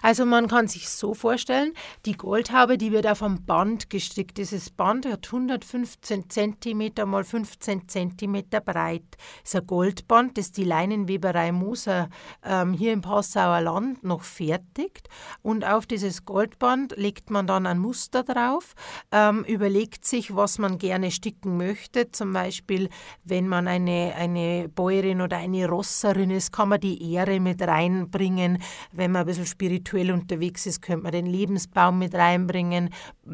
Also 0.01 0.25
man 0.25 0.47
kann 0.47 0.67
sich 0.67 0.89
so 0.89 1.13
vorstellen, 1.13 1.73
die 2.05 2.17
Goldhaube, 2.17 2.77
die 2.77 2.91
wird 2.91 3.07
auf 3.07 3.23
einem 3.23 3.45
Band 3.45 3.89
gestrickt. 3.89 4.37
Dieses 4.37 4.69
Band 4.69 5.05
hat 5.05 5.27
115 5.27 6.29
cm 6.29 6.91
mal 7.05 7.23
15 7.23 7.87
cm 7.87 8.43
breit. 8.65 9.03
Das 9.43 9.53
ist 9.53 9.55
ein 9.55 9.67
Goldband, 9.67 10.37
das 10.37 10.51
die 10.51 10.63
Leinenweberei 10.63 11.51
Moser 11.51 12.09
ähm, 12.43 12.73
hier 12.73 12.93
im 12.93 13.01
Passauer 13.01 13.61
Land 13.61 14.03
noch 14.03 14.23
fertigt. 14.23 15.09
Und 15.41 15.65
auf 15.65 15.85
dieses 15.85 16.25
Goldband 16.25 16.95
legt 16.97 17.29
man 17.29 17.47
dann 17.47 17.65
ein 17.65 17.79
Muster 17.79 18.23
drauf, 18.23 18.73
ähm, 19.11 19.43
überlegt 19.43 20.05
sich, 20.05 20.35
was 20.35 20.57
man 20.57 20.77
gerne 20.77 21.11
sticken 21.11 21.57
möchte. 21.57 22.11
Zum 22.11 22.33
Beispiel, 22.33 22.89
wenn 23.23 23.47
man 23.47 23.67
eine, 23.67 24.13
eine 24.15 24.69
Bäuerin 24.69 25.21
oder 25.21 25.37
eine 25.37 25.67
Rosserin 25.67 26.31
ist, 26.31 26.51
kann 26.51 26.69
man 26.69 26.79
die 26.79 27.13
Ehre 27.13 27.39
mit 27.39 27.61
reinbringen. 27.61 28.61
Wenn 28.91 29.11
man 29.11 29.21
ein 29.21 29.25
bisschen 29.27 29.45
spirituell 29.51 30.11
unterwegs 30.11 30.65
ist, 30.65 30.81
könnte 30.81 31.03
man 31.03 31.11
den 31.11 31.25
Lebensbaum 31.25 31.99
mit 31.99 32.15
reinbringen, 32.15 32.89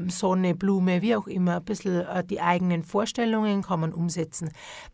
Sonne, 0.08 0.56
Blume, 0.56 1.02
wie 1.02 1.16
auch 1.16 1.28
immer. 1.28 1.58
Ein 1.58 1.66
bisschen 1.66 2.06
äh, 2.06 2.24
die 2.24 2.42
eigenen 2.42 2.84
Vorstellungen 2.84 3.62
kann 3.62 3.80
man 3.80 3.94
umsetzen. 3.94 4.52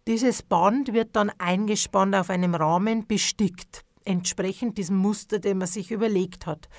Dieses 0.08 0.44
Band 0.44 0.94
wird 0.94 1.16
dann 1.16 1.32
eingespannt 1.38 2.16
auf 2.16 2.30
einem 2.30 2.56
Rahmen 2.56 3.08
bestickt 3.08 3.84
entsprechend 4.06 4.78
diesem 4.78 4.98
Muster, 4.98 5.40
den 5.40 5.58
man 5.58 5.68
sich 5.68 5.92
überlegt 5.92 6.46
hat. 6.46 6.70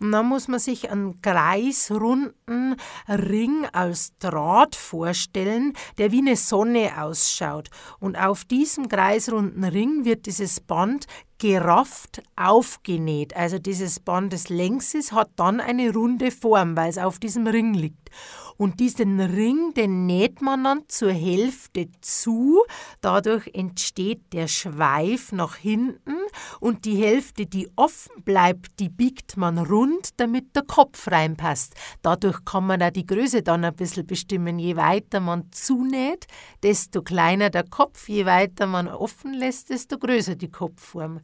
Und 0.00 0.12
dann 0.12 0.26
muss 0.26 0.48
man 0.48 0.60
sich 0.60 0.90
einen 0.90 1.20
kreisrunden 1.22 2.76
Ring 3.08 3.66
aus 3.72 4.12
Draht 4.18 4.76
vorstellen, 4.76 5.72
der 5.98 6.12
wie 6.12 6.18
eine 6.18 6.36
Sonne 6.36 7.02
ausschaut. 7.02 7.70
Und 8.00 8.16
auf 8.16 8.44
diesem 8.44 8.88
kreisrunden 8.88 9.64
Ring 9.64 10.04
wird 10.04 10.26
dieses 10.26 10.60
Band 10.60 11.06
gerafft 11.38 12.22
aufgenäht. 12.36 13.36
Also 13.36 13.58
dieses 13.58 14.00
Band 14.00 14.32
des 14.32 14.48
Längses 14.48 15.12
hat 15.12 15.30
dann 15.36 15.60
eine 15.60 15.92
runde 15.92 16.30
Form, 16.30 16.76
weil 16.76 16.90
es 16.90 16.98
auf 16.98 17.18
diesem 17.18 17.46
Ring 17.46 17.74
liegt. 17.74 18.10
Und 18.56 18.80
diesen 18.80 19.20
Ring, 19.20 19.74
den 19.74 20.06
näht 20.06 20.40
man 20.40 20.64
dann 20.64 20.82
zur 20.88 21.12
Hälfte 21.12 21.88
zu. 22.00 22.62
Dadurch 23.00 23.50
entsteht 23.52 24.32
der 24.32 24.48
Schweif 24.48 25.32
nach 25.32 25.56
hinten 25.56 26.16
und 26.60 26.84
die 26.84 26.96
Hälfte, 26.96 27.46
die 27.46 27.68
offen 27.76 28.22
bleibt, 28.22 28.78
die 28.80 28.88
biegt 28.88 29.36
man 29.36 29.58
rund, 29.58 30.20
damit 30.20 30.54
der 30.54 30.62
Kopf 30.62 31.08
reinpasst. 31.10 31.74
Dadurch 32.02 32.44
kann 32.44 32.66
man 32.66 32.82
auch 32.82 32.90
die 32.90 33.06
Größe 33.06 33.42
dann 33.42 33.64
ein 33.64 33.74
bisschen 33.74 34.06
bestimmen. 34.06 34.58
Je 34.58 34.76
weiter 34.76 35.20
man 35.20 35.50
zunäht, 35.50 36.26
desto 36.62 37.02
kleiner 37.02 37.50
der 37.50 37.64
Kopf. 37.64 38.08
Je 38.08 38.26
weiter 38.26 38.66
man 38.66 38.88
offen 38.88 39.34
lässt, 39.34 39.70
desto 39.70 39.98
größer 39.98 40.36
die 40.36 40.50
Kopfform. 40.50 41.20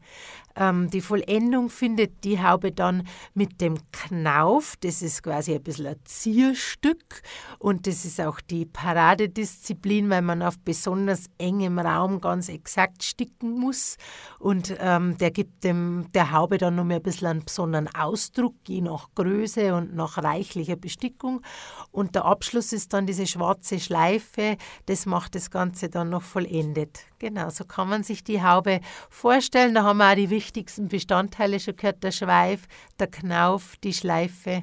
Ähm, 0.57 0.91
die 0.91 1.01
Vollendung 1.01 1.71
findet 1.71 2.25
die 2.25 2.43
Haube 2.43 2.73
dann 2.73 3.07
mit 3.35 3.61
dem 3.61 3.79
Knauf. 3.93 4.75
Das 4.81 5.03
ist 5.03 5.23
quasi 5.23 5.55
ein 5.55 5.63
bisschen 5.63 5.87
ein 5.87 5.97
Zierstück 6.05 7.20
und 7.59 7.87
das 7.87 8.05
ist 8.05 8.21
auch 8.21 8.41
die 8.41 8.67
Paradedisziplin, 8.67 10.11
weil 10.11 10.23
man 10.23 10.43
auf 10.43 10.59
besonders 10.59 11.27
engem 11.39 11.79
Raum 11.79 12.21
ganz 12.21 12.49
exakt 12.49 13.03
sticken 13.03 13.59
muss. 13.59 13.97
Und 14.39 14.75
ähm, 14.79 15.17
der 15.19 15.31
gibt 15.31 15.65
dem, 15.65 16.07
der 16.15 16.33
Haube 16.33 16.59
dann 16.59 16.77
noch 16.77 16.85
mehr 16.85 16.97
ein 16.97 17.03
bisschen 17.03 17.29
einen 17.29 17.45
besonderen 17.45 17.89
Ausdruck, 17.95 18.55
je 18.67 18.81
nach 18.81 19.09
Größe 19.15 19.75
und 19.75 19.95
nach 19.95 20.19
reichlicher 20.19 20.77
Bestickung. 20.77 21.43
Und 21.91 22.15
der 22.15 22.25
Abschluss 22.25 22.73
ist 22.73 22.93
dann 22.93 23.07
diese 23.07 23.27
schwarze 23.27 23.79
Schleife. 23.79 24.57
Das 24.87 25.07
macht 25.07 25.35
das 25.35 25.51
Ganze 25.51 25.89
dann 25.89 26.11
noch 26.11 26.23
vollendet. 26.23 27.01
Genau, 27.19 27.51
so 27.51 27.65
kann 27.65 27.89
man 27.89 28.03
sich 28.03 28.25
die 28.25 28.43
Haube 28.43 28.81
vorstellen. 29.11 29.75
Da 29.75 29.83
haben 29.85 29.99
wir 29.99 30.11
auch 30.11 30.15
die 30.15 30.31
wichtigsten 30.31 30.89
Bestandteile 30.89 31.61
schon 31.61 31.77
gehört, 31.77 32.03
der 32.03 32.13
Schweif, 32.13 32.63
der 32.99 33.09
Knauf, 33.09 33.77
die 33.85 33.93
Schleife. 33.93 34.63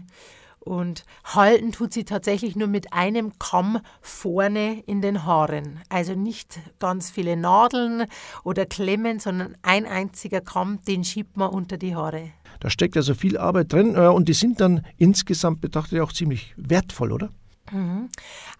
Und 0.68 1.06
halten 1.24 1.72
tut 1.72 1.94
sie 1.94 2.04
tatsächlich 2.04 2.56
nur 2.56 2.68
mit 2.68 2.92
einem 2.92 3.40
Kamm 3.40 3.80
vorne 4.02 4.84
in 4.86 5.02
den 5.02 5.24
Haaren. 5.24 5.80
Also 5.90 6.14
nicht 6.14 6.60
ganz 6.78 7.10
viele 7.10 7.38
Nadeln 7.38 8.06
oder 8.44 8.66
Klemmen, 8.66 9.20
sondern 9.20 9.56
ein 9.62 9.86
einziger 9.86 10.42
Kamm, 10.42 10.80
den 10.86 11.06
schiebt 11.06 11.38
man 11.38 11.50
unter 11.50 11.78
die 11.78 11.96
Haare. 11.96 12.32
Da 12.60 12.70
steckt 12.70 12.98
also 12.98 13.14
viel 13.14 13.38
Arbeit 13.38 13.72
drin 13.72 13.96
äh, 13.96 14.08
und 14.08 14.28
die 14.28 14.34
sind 14.34 14.60
dann 14.60 14.86
insgesamt 14.98 15.62
betrachtet 15.62 16.02
auch 16.02 16.12
ziemlich 16.12 16.54
wertvoll, 16.58 17.12
oder? 17.12 17.30
Mhm. 17.72 18.10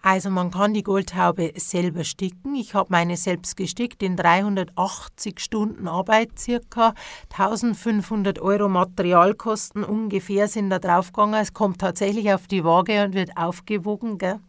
Also 0.02 0.30
man 0.30 0.50
kann 0.50 0.74
die 0.74 0.82
Goldhaube 0.82 1.52
selber 1.56 2.04
sticken. 2.04 2.54
Ich 2.54 2.74
habe 2.74 2.88
meine 2.90 3.16
selbst 3.16 3.56
gestickt 3.56 4.02
in 4.02 4.16
380 4.16 5.40
Stunden 5.40 5.88
Arbeit 5.88 6.38
circa. 6.38 6.94
1500 7.30 8.38
Euro 8.38 8.68
Materialkosten 8.68 9.84
ungefähr 9.84 10.48
sind 10.48 10.70
da 10.70 10.78
draufgegangen. 10.78 11.40
Es 11.40 11.52
kommt 11.52 11.80
tatsächlich 11.80 12.32
auf 12.32 12.46
die 12.46 12.64
Waage 12.64 13.04
und 13.04 13.14
wird 13.14 13.36
aufgewogen. 13.36 14.18
Gell? 14.18 14.40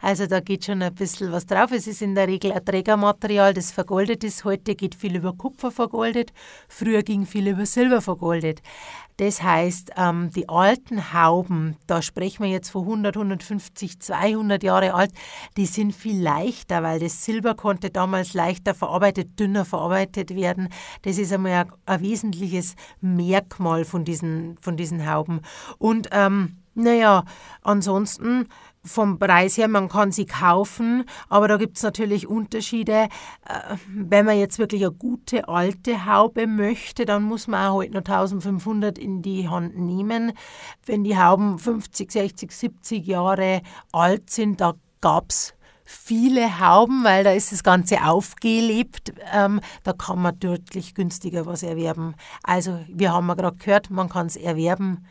Also 0.00 0.26
da 0.26 0.40
geht 0.40 0.64
schon 0.64 0.82
ein 0.82 0.94
bisschen 0.94 1.32
was 1.32 1.46
drauf. 1.46 1.70
Es 1.72 1.86
ist 1.86 2.02
in 2.02 2.14
der 2.14 2.28
Regel 2.28 2.52
ein 2.52 2.64
Trägermaterial, 2.64 3.54
das 3.54 3.70
vergoldet 3.70 4.24
ist. 4.24 4.44
Heute 4.44 4.74
geht 4.74 4.94
viel 4.94 5.16
über 5.16 5.32
Kupfer 5.34 5.70
vergoldet. 5.70 6.32
Früher 6.68 7.02
ging 7.02 7.26
viel 7.26 7.48
über 7.48 7.66
Silber 7.66 8.00
vergoldet. 8.00 8.62
Das 9.20 9.42
heißt, 9.42 9.90
ähm, 9.98 10.30
die 10.34 10.48
alten 10.48 11.12
Hauben, 11.12 11.76
da 11.86 12.00
sprechen 12.00 12.42
wir 12.42 12.50
jetzt 12.50 12.70
von 12.70 12.84
100, 12.84 13.18
150, 13.18 14.00
200 14.00 14.62
Jahre 14.62 14.94
alt, 14.94 15.12
die 15.58 15.66
sind 15.66 15.94
viel 15.94 16.22
leichter, 16.22 16.82
weil 16.82 17.00
das 17.00 17.22
Silber 17.22 17.54
konnte 17.54 17.90
damals 17.90 18.32
leichter 18.32 18.74
verarbeitet, 18.74 19.38
dünner 19.38 19.66
verarbeitet 19.66 20.34
werden. 20.34 20.70
Das 21.02 21.18
ist 21.18 21.34
einmal 21.34 21.66
ein, 21.84 22.00
wesentliches 22.00 22.76
Merkmal 23.02 23.84
von 23.84 24.06
diesen, 24.06 24.56
von 24.62 24.78
diesen 24.78 25.06
Hauben. 25.06 25.42
Und 25.76 26.08
ähm, 26.12 26.56
naja, 26.72 27.24
ansonsten 27.60 28.46
vom 28.84 29.18
Preis 29.18 29.58
her, 29.58 29.68
man 29.68 29.88
kann 29.88 30.10
sie 30.10 30.26
kaufen, 30.26 31.04
aber 31.28 31.48
da 31.48 31.56
gibt 31.58 31.76
es 31.76 31.82
natürlich 31.82 32.26
Unterschiede. 32.26 33.08
Äh, 33.46 33.76
wenn 33.88 34.24
man 34.24 34.38
jetzt 34.38 34.58
wirklich 34.58 34.82
eine 34.82 34.92
gute 34.92 35.48
alte 35.48 36.06
Haube 36.06 36.46
möchte, 36.46 37.04
dann 37.04 37.22
muss 37.22 37.46
man 37.46 37.68
auch 37.68 37.74
heute 37.74 37.92
noch 37.92 38.00
1500 38.00 38.98
in 38.98 39.22
die 39.22 39.48
Hand 39.48 39.78
nehmen. 39.78 40.32
Wenn 40.86 41.04
die 41.04 41.18
Hauben 41.18 41.58
50, 41.58 42.10
60, 42.10 42.50
70 42.52 43.06
Jahre 43.06 43.62
alt 43.92 44.30
sind, 44.30 44.60
da 44.60 44.74
gab 45.00 45.30
es 45.30 45.54
viele 45.84 46.60
Hauben, 46.60 47.04
weil 47.04 47.24
da 47.24 47.32
ist 47.32 47.52
das 47.52 47.62
Ganze 47.64 48.04
aufgelebt. 48.04 49.12
Ähm, 49.32 49.60
da 49.82 49.92
kann 49.92 50.22
man 50.22 50.38
deutlich 50.38 50.94
günstiger 50.94 51.46
was 51.46 51.62
erwerben. 51.62 52.14
Also 52.42 52.78
wir 52.88 53.12
haben 53.12 53.28
ja 53.28 53.34
gerade 53.34 53.56
gehört, 53.56 53.90
man 53.90 54.08
kann 54.08 54.26
es 54.26 54.36
erwerben 54.36 55.04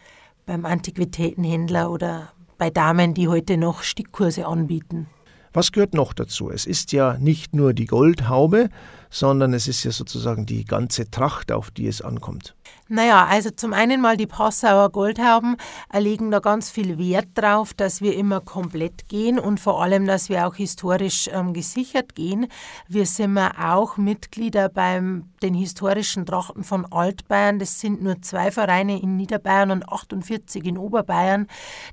beim 0.45 0.65
Antiquitätenhändler 0.65 1.91
oder 1.91 2.33
bei 2.59 2.69
Damen, 2.69 3.15
die 3.15 3.27
heute 3.27 3.57
noch 3.57 3.81
Stickkurse 3.81 4.45
anbieten. 4.45 5.07
Was 5.51 5.71
gehört 5.71 5.95
noch 5.95 6.13
dazu? 6.13 6.51
Es 6.51 6.67
ist 6.67 6.91
ja 6.91 7.17
nicht 7.17 7.55
nur 7.55 7.73
die 7.73 7.87
Goldhaube, 7.87 8.69
sondern 9.09 9.53
es 9.53 9.67
ist 9.67 9.83
ja 9.83 9.91
sozusagen 9.91 10.45
die 10.45 10.65
ganze 10.65 11.09
Tracht, 11.09 11.51
auf 11.51 11.71
die 11.71 11.87
es 11.87 12.03
ankommt. 12.03 12.55
Naja, 12.91 13.27
also 13.27 13.51
zum 13.51 13.73
einen 13.73 14.01
mal 14.01 14.17
die 14.17 14.25
Passauer 14.25 14.89
Goldhauben 14.89 15.57
legen 15.95 16.31
da 16.31 16.39
ganz 16.39 16.71
viel 16.71 16.97
Wert 16.97 17.27
drauf, 17.35 17.75
dass 17.75 18.01
wir 18.01 18.15
immer 18.15 18.41
komplett 18.41 19.07
gehen 19.07 19.38
und 19.38 19.59
vor 19.59 19.83
allem, 19.83 20.07
dass 20.07 20.27
wir 20.27 20.47
auch 20.47 20.55
historisch 20.55 21.29
ähm, 21.31 21.53
gesichert 21.53 22.15
gehen. 22.15 22.47
Wir 22.88 23.05
sind 23.05 23.38
auch 23.38 23.97
Mitglieder 23.97 24.69
beim 24.69 25.29
den 25.43 25.53
historischen 25.53 26.25
Trachten 26.25 26.63
von 26.63 26.91
Altbayern. 26.91 27.59
Das 27.59 27.79
sind 27.79 28.01
nur 28.01 28.23
zwei 28.23 28.49
Vereine 28.49 28.99
in 28.99 29.17
Niederbayern 29.17 29.69
und 29.69 29.88
48 29.88 30.65
in 30.65 30.79
Oberbayern. 30.79 31.45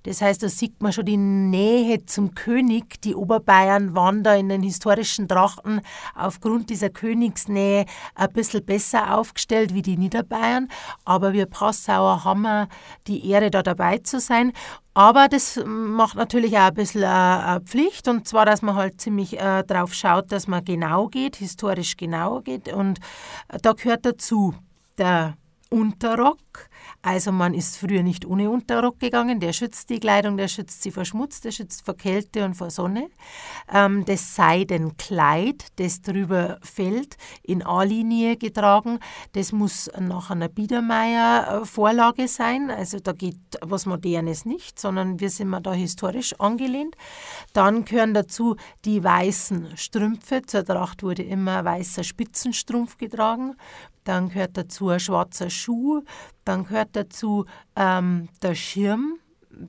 Das 0.05 0.23
heißt, 0.23 0.43
da 0.43 0.49
sieht 0.49 0.83
man 0.83 0.95
schon 0.95 1.05
die 1.05 1.19
Nähe 1.19 2.07
zum 2.07 2.35
König. 2.35 3.03
Die 3.03 3.15
Oberbayern 3.15 3.95
waren 3.95 4.23
da 4.23 4.35
in 4.35 4.49
den 4.49 4.63
historischen 4.63 5.29
Trachten 5.29 5.83
aufgrund 6.15 6.71
dieser 6.71 6.89
Königsnähe 6.89 7.85
ein 8.15 8.33
bisschen 8.33 8.65
besser 8.65 9.15
aufgestellt 9.15 9.75
wie 9.75 9.83
die 9.83 9.99
Niederbayern 9.99 10.66
aber 11.05 11.33
wir 11.33 11.47
Passauer 11.47 12.25
haben 12.25 12.69
die 13.07 13.29
Ehre, 13.29 13.51
da 13.51 13.63
dabei 13.63 13.99
zu 13.99 14.21
sein. 14.21 14.53
Aber 14.95 15.29
das 15.29 15.61
macht 15.67 16.17
natürlich 16.17 16.57
auch 16.57 16.69
ein 16.69 16.75
bisschen 16.75 17.05
eine 17.05 17.61
Pflicht. 17.61 18.09
Und 18.09 18.27
zwar, 18.27 18.47
dass 18.47 18.63
man 18.63 18.77
halt 18.77 19.01
ziemlich 19.01 19.39
äh, 19.39 19.63
drauf 19.63 19.93
schaut, 19.93 20.33
dass 20.33 20.49
man 20.49 20.65
genau 20.65 21.09
geht, 21.09 21.37
historisch 21.37 21.97
genau 21.97 22.41
geht. 22.41 22.73
Und 22.73 23.01
da 23.63 23.73
gehört 23.73 24.07
dazu 24.07 24.55
der 24.97 25.35
Unterrock, 25.69 26.69
also 27.07 27.31
man 27.31 27.55
ist 27.55 27.77
früher 27.77 28.03
nicht 28.03 28.27
ohne 28.27 28.51
Unterrock 28.51 28.99
gegangen, 28.99 29.39
der 29.39 29.53
schützt 29.53 29.91
die 29.91 30.01
Kleidung, 30.01 30.37
der 30.37 30.49
schützt 30.49 30.83
sie 30.83 30.91
vor 30.91 31.05
Schmutz, 31.05 31.41
der 31.41 31.53
schützt 31.53 31.85
vor 31.85 31.97
Kälte 31.97 32.45
und 32.45 32.55
vor 32.55 32.69
Sonne. 32.71 33.11
Ähm, 33.73 34.05
das 34.05 34.35
Seidenkleid, 34.35 35.67
das 35.77 36.03
drüber 36.03 36.59
fällt, 36.63 37.17
in 37.45 37.63
A-Linie 37.63 38.37
getragen, 38.37 38.99
das 39.35 39.53
muss 39.53 39.89
nach 39.97 40.31
einer 40.31 40.49
Biedermeier-Vorlage 40.49 42.27
sein, 42.27 42.73
also 42.73 42.99
da 42.99 43.13
geht 43.13 43.39
was 43.61 43.87
Modernes 43.87 44.45
nicht, 44.45 44.81
sondern 44.81 45.21
wir 45.21 45.31
sind 45.31 45.53
da 45.63 45.73
historisch 45.75 46.35
angelehnt. 46.41 46.97
Dann 47.53 47.85
gehören 47.85 48.15
dazu 48.15 48.57
die 48.85 49.05
weißen 49.05 49.77
Strümpfe, 49.77 50.43
zur 50.43 50.65
Tracht 50.65 51.05
wurde 51.05 51.23
immer 51.23 51.65
weißer 51.65 52.03
Spitzenstrumpf 52.03 52.99
getragen, 52.99 53.55
dann 54.07 54.29
gehört 54.29 54.57
dazu 54.57 54.89
ein 54.89 55.01
schwarzer 55.01 55.51
Schuh, 55.51 56.03
dann 56.45 56.65
gehört 56.65 56.91
dazu 56.95 57.45
ähm, 57.75 58.29
der 58.43 58.55
Schirm, 58.55 59.19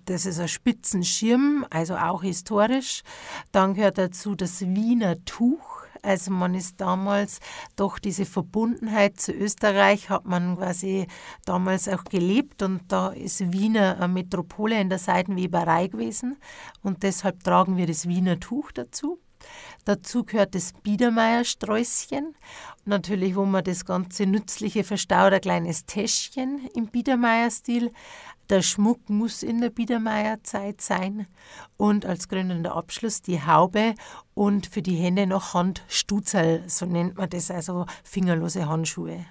das 0.05 0.25
ist 0.25 0.39
ein 0.39 0.47
Spitzenschirm, 0.47 1.65
also 1.69 1.95
auch 1.95 2.23
historisch. 2.23 3.03
Dann 3.51 3.73
gehört 3.73 3.97
dazu 3.97 4.35
das 4.35 4.61
Wiener 4.61 5.23
Tuch. 5.25 5.77
Also 6.03 6.31
man 6.31 6.53
ist 6.53 6.79
damals 6.79 7.39
doch 7.75 7.97
diese 7.97 8.25
Verbundenheit 8.25 9.19
zu 9.19 9.33
Österreich 9.33 10.09
hat 10.09 10.25
man 10.25 10.55
quasi 10.57 11.07
damals 11.43 11.89
auch 11.89 12.03
gelebt 12.03 12.61
und 12.61 12.81
da 12.87 13.09
ist 13.09 13.51
Wiener 13.51 13.95
eine 13.97 14.07
Metropole 14.07 14.79
in 14.79 14.89
der 14.89 14.99
Seidenweberei 14.99 15.87
gewesen 15.87 16.37
und 16.83 17.01
deshalb 17.03 17.43
tragen 17.43 17.77
wir 17.77 17.87
das 17.87 18.07
Wiener 18.07 18.39
Tuch 18.39 18.71
dazu. 18.71 19.19
Dazu 19.85 20.23
gehört 20.23 20.55
das 20.55 20.73
Biedermeiersträußchen. 20.83 22.35
Natürlich, 22.85 23.35
wo 23.35 23.45
man 23.45 23.63
das 23.63 23.85
ganze 23.85 24.25
Nützliche 24.25 24.83
verstaut, 24.83 25.33
ein 25.33 25.41
kleines 25.41 25.85
Täschchen 25.85 26.67
im 26.75 26.87
Biedermeierstil. 26.87 27.91
Der 28.49 28.61
Schmuck 28.61 29.09
muss 29.09 29.43
in 29.43 29.59
der 29.61 29.69
Biedermeierzeit 29.69 30.81
sein. 30.81 31.27
Und 31.75 32.05
als 32.05 32.27
krönender 32.27 32.75
Abschluss 32.75 33.21
die 33.21 33.41
Haube 33.41 33.95
und 34.33 34.67
für 34.67 34.81
die 34.81 34.95
Hände 34.95 35.27
noch 35.27 35.53
Handstuzerl, 35.53 36.63
so 36.67 36.85
nennt 36.85 37.17
man 37.17 37.29
das, 37.29 37.51
also 37.51 37.85
fingerlose 38.03 38.67
Handschuhe. 38.67 39.25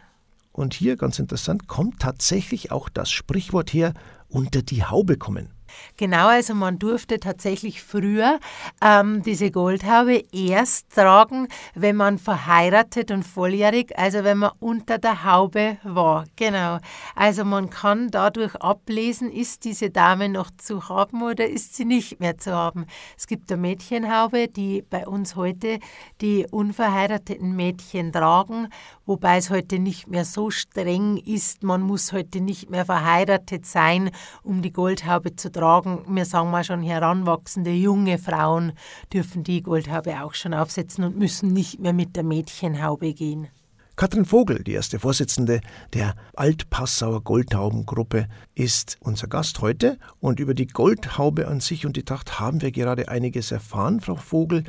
Und 0.52 0.72
hier, 0.72 0.96
ganz 0.96 1.18
interessant, 1.18 1.68
kommt 1.68 2.00
tatsächlich 2.00 2.72
auch 2.72 2.88
das 2.88 3.11
Sprichwort 3.11 3.72
her, 3.74 3.92
unter 4.29 4.62
die 4.62 4.85
Haube 4.85 5.18
kommen. 5.18 5.56
Genau, 5.97 6.29
also 6.29 6.55
man 6.55 6.79
durfte 6.79 7.19
tatsächlich 7.21 7.83
früher 7.83 8.39
ähm, 8.83 9.23
diese 9.23 9.51
Goldhaube 9.51 10.25
erst 10.33 10.91
tragen, 10.95 11.49
wenn 11.75 11.97
man 11.97 12.19
verheiratet 12.19 13.11
und 13.11 13.23
volljährig, 13.23 13.99
also 13.99 14.25
wenn 14.25 14.39
man 14.39 14.51
unter 14.61 14.99
der 14.99 15.25
Haube 15.25 15.79
war. 15.83 16.25
Genau. 16.37 16.79
Also 17.15 17.45
man 17.45 17.71
kann 17.71 18.11
dadurch 18.11 18.55
ablesen, 18.57 19.31
ist 19.31 19.65
diese 19.65 19.91
Dame 19.91 20.29
noch 20.29 20.51
zu 20.57 20.89
haben 20.89 21.23
oder 21.23 21.49
ist 21.49 21.77
sie 21.77 21.85
nicht 21.85 22.21
mehr 22.21 22.39
zu 22.39 22.53
haben. 22.53 22.87
Es 23.17 23.27
gibt 23.27 23.51
eine 23.51 23.61
Mädchenhaube, 23.61 24.49
die 24.49 24.83
bei 24.83 25.07
uns 25.07 25.37
heute 25.37 25.79
die 26.21 26.47
unverheirateten 26.51 27.57
Mädchen 27.57 28.12
tragen, 28.12 28.69
wobei 29.05 29.39
es 29.39 29.51
heute 29.51 29.79
nicht 29.79 30.09
mehr 30.09 30.25
so 30.25 30.51
streng 30.51 31.17
ist. 31.17 31.62
Man 31.62 31.83
muss 31.83 32.12
heute 32.12 32.41
nicht 32.41 32.71
mehr 32.71 32.85
verheiratet 32.85 33.67
sein, 33.67 34.11
um 34.43 34.62
die 34.62 34.73
Goldhaube 34.73 35.37
zu 35.37 35.51
tragen. 35.51 35.65
Wir 36.09 36.24
sagen 36.24 36.50
mal 36.50 36.64
schon, 36.64 36.83
heranwachsende 36.83 37.72
junge 37.72 38.18
Frauen 38.18 38.72
dürfen 39.12 39.42
die 39.42 39.62
Goldhaube 39.62 40.22
auch 40.22 40.35
schon 40.35 40.55
aufsetzen 40.55 41.05
und 41.05 41.18
müssen 41.18 41.52
nicht 41.52 41.81
mehr 41.81 41.92
mit 41.92 42.14
der 42.16 42.22
Mädchenhaube 42.22 43.12
gehen. 43.14 43.48
Katrin 43.96 44.26
Vogel, 44.26 44.62
die 44.62 44.74
erste 44.74 44.98
Vorsitzende 44.98 45.62
der 45.94 46.14
Altpassauer 46.35 47.24
Goldhaubengruppe, 47.24 48.29
ist 48.55 48.98
unser 49.00 49.26
Gast 49.26 49.62
heute 49.62 49.98
und 50.20 50.38
über 50.38 50.52
die 50.52 50.66
Goldhaube 50.66 51.48
an 51.48 51.61
sich 51.61 51.87
und 51.87 51.96
die 51.96 52.05
Tracht 52.05 52.38
haben 52.38 52.61
wir 52.61 52.72
gerade 52.72 53.09
einiges 53.09 53.52
erfahren, 53.52 54.00
Frau 54.00 54.16
Vogel. 54.16 54.64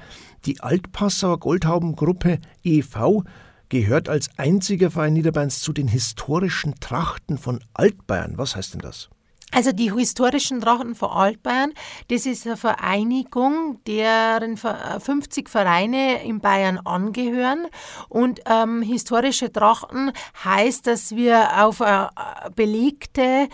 Die 0.45 0.61
Altpassauer 0.61 1.39
Goldhaubengruppe 1.39 2.39
e.V. 2.63 3.23
gehört 3.67 4.07
als 4.07 4.29
einziger 4.37 4.91
Verein 4.91 5.13
Niederbayerns 5.13 5.59
zu 5.59 5.73
den 5.73 5.89
historischen 5.89 6.75
Trachten 6.79 7.37
von 7.37 7.59
Altbayern. 7.73 8.37
Was 8.37 8.55
heißt 8.55 8.75
denn 8.75 8.81
das? 8.81 9.09
Also 9.53 9.71
die 9.71 9.93
historischen 9.93 10.59
Drachen 10.59 10.93
von 10.93 11.09
Altbayern, 11.09 11.71
das 12.09 12.25
ist 12.25 12.45
eine 12.45 12.57
Vereinigung, 12.57 13.79
deren 13.87 14.57
50 14.57 15.47
Vereine 15.47 16.21
in 16.23 16.41
Bayern 16.41 16.79
angehören. 16.79 17.67
Und 18.09 18.41
ähm, 18.45 18.81
historische 18.81 19.51
Trachten 19.51 20.11
heißt, 20.43 20.85
dass 20.85 21.15
wir 21.15 21.63
auf 21.65 21.81
eine 21.81 22.09
belegte 22.55 23.47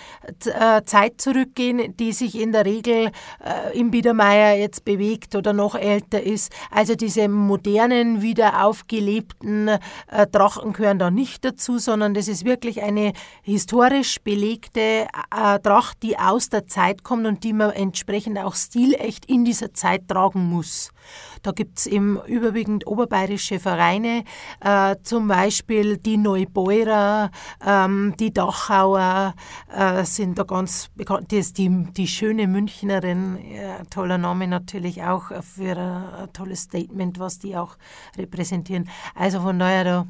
äh, 0.45 0.81
Zeit 0.83 1.21
zurückgehen, 1.21 1.95
die 1.95 2.11
sich 2.11 2.39
in 2.39 2.53
der 2.53 2.65
Regel 2.65 3.11
äh, 3.45 3.77
im 3.77 3.91
Biedermeier 3.91 4.57
jetzt 4.57 4.85
bewegt 4.85 5.35
oder 5.35 5.53
noch 5.53 5.75
älter 5.75 6.23
ist. 6.23 6.51
Also 6.71 6.95
diese 6.95 7.29
modernen, 7.29 8.23
wieder 8.23 8.65
aufgelebten 8.65 9.67
äh, 9.67 9.79
Drachen 10.31 10.73
gehören 10.73 10.97
da 10.97 11.11
nicht 11.11 11.45
dazu, 11.45 11.77
sondern 11.77 12.15
das 12.15 12.27
ist 12.27 12.45
wirklich 12.45 12.81
eine 12.81 13.13
historisch 13.43 14.19
belegte 14.23 15.07
äh, 15.29 15.59
Drache 15.59 15.82
Tracht, 15.83 16.03
die 16.03 16.17
aus 16.17 16.49
der 16.49 16.67
Zeit 16.67 17.03
kommt 17.03 17.25
und 17.25 17.43
die 17.43 17.53
man 17.53 17.71
entsprechend 17.71 18.37
auch 18.37 18.55
stilecht 18.55 19.25
in 19.25 19.45
dieser 19.45 19.73
Zeit 19.73 20.07
tragen 20.07 20.49
muss. 20.49 20.91
Da 21.41 21.51
gibt 21.51 21.79
es 21.79 21.87
eben 21.87 22.19
überwiegend 22.25 22.87
oberbayerische 22.87 23.59
Vereine, 23.59 24.23
äh, 24.61 24.95
zum 25.03 25.27
Beispiel 25.27 25.97
die 25.97 26.17
Neubeurer, 26.17 27.31
ähm, 27.65 28.13
die 28.19 28.33
Dachauer 28.33 29.33
äh, 29.73 30.05
sind 30.05 30.39
da 30.39 30.43
ganz 30.43 30.89
bekannt. 30.95 31.31
Die 31.31 31.43
die, 31.53 31.87
die 31.91 32.07
schöne 32.07 32.47
Münchnerin, 32.47 33.37
äh, 33.37 33.83
toller 33.89 34.17
Name 34.17 34.47
natürlich 34.47 35.03
auch 35.03 35.31
für 35.41 35.77
ein, 35.77 36.31
tolles 36.31 36.61
Statement, 36.61 37.19
was 37.19 37.39
die 37.39 37.57
auch 37.57 37.75
repräsentieren. 38.17 38.89
Also 39.15 39.41
von 39.41 39.59
daher, 39.59 39.83
da 39.83 40.07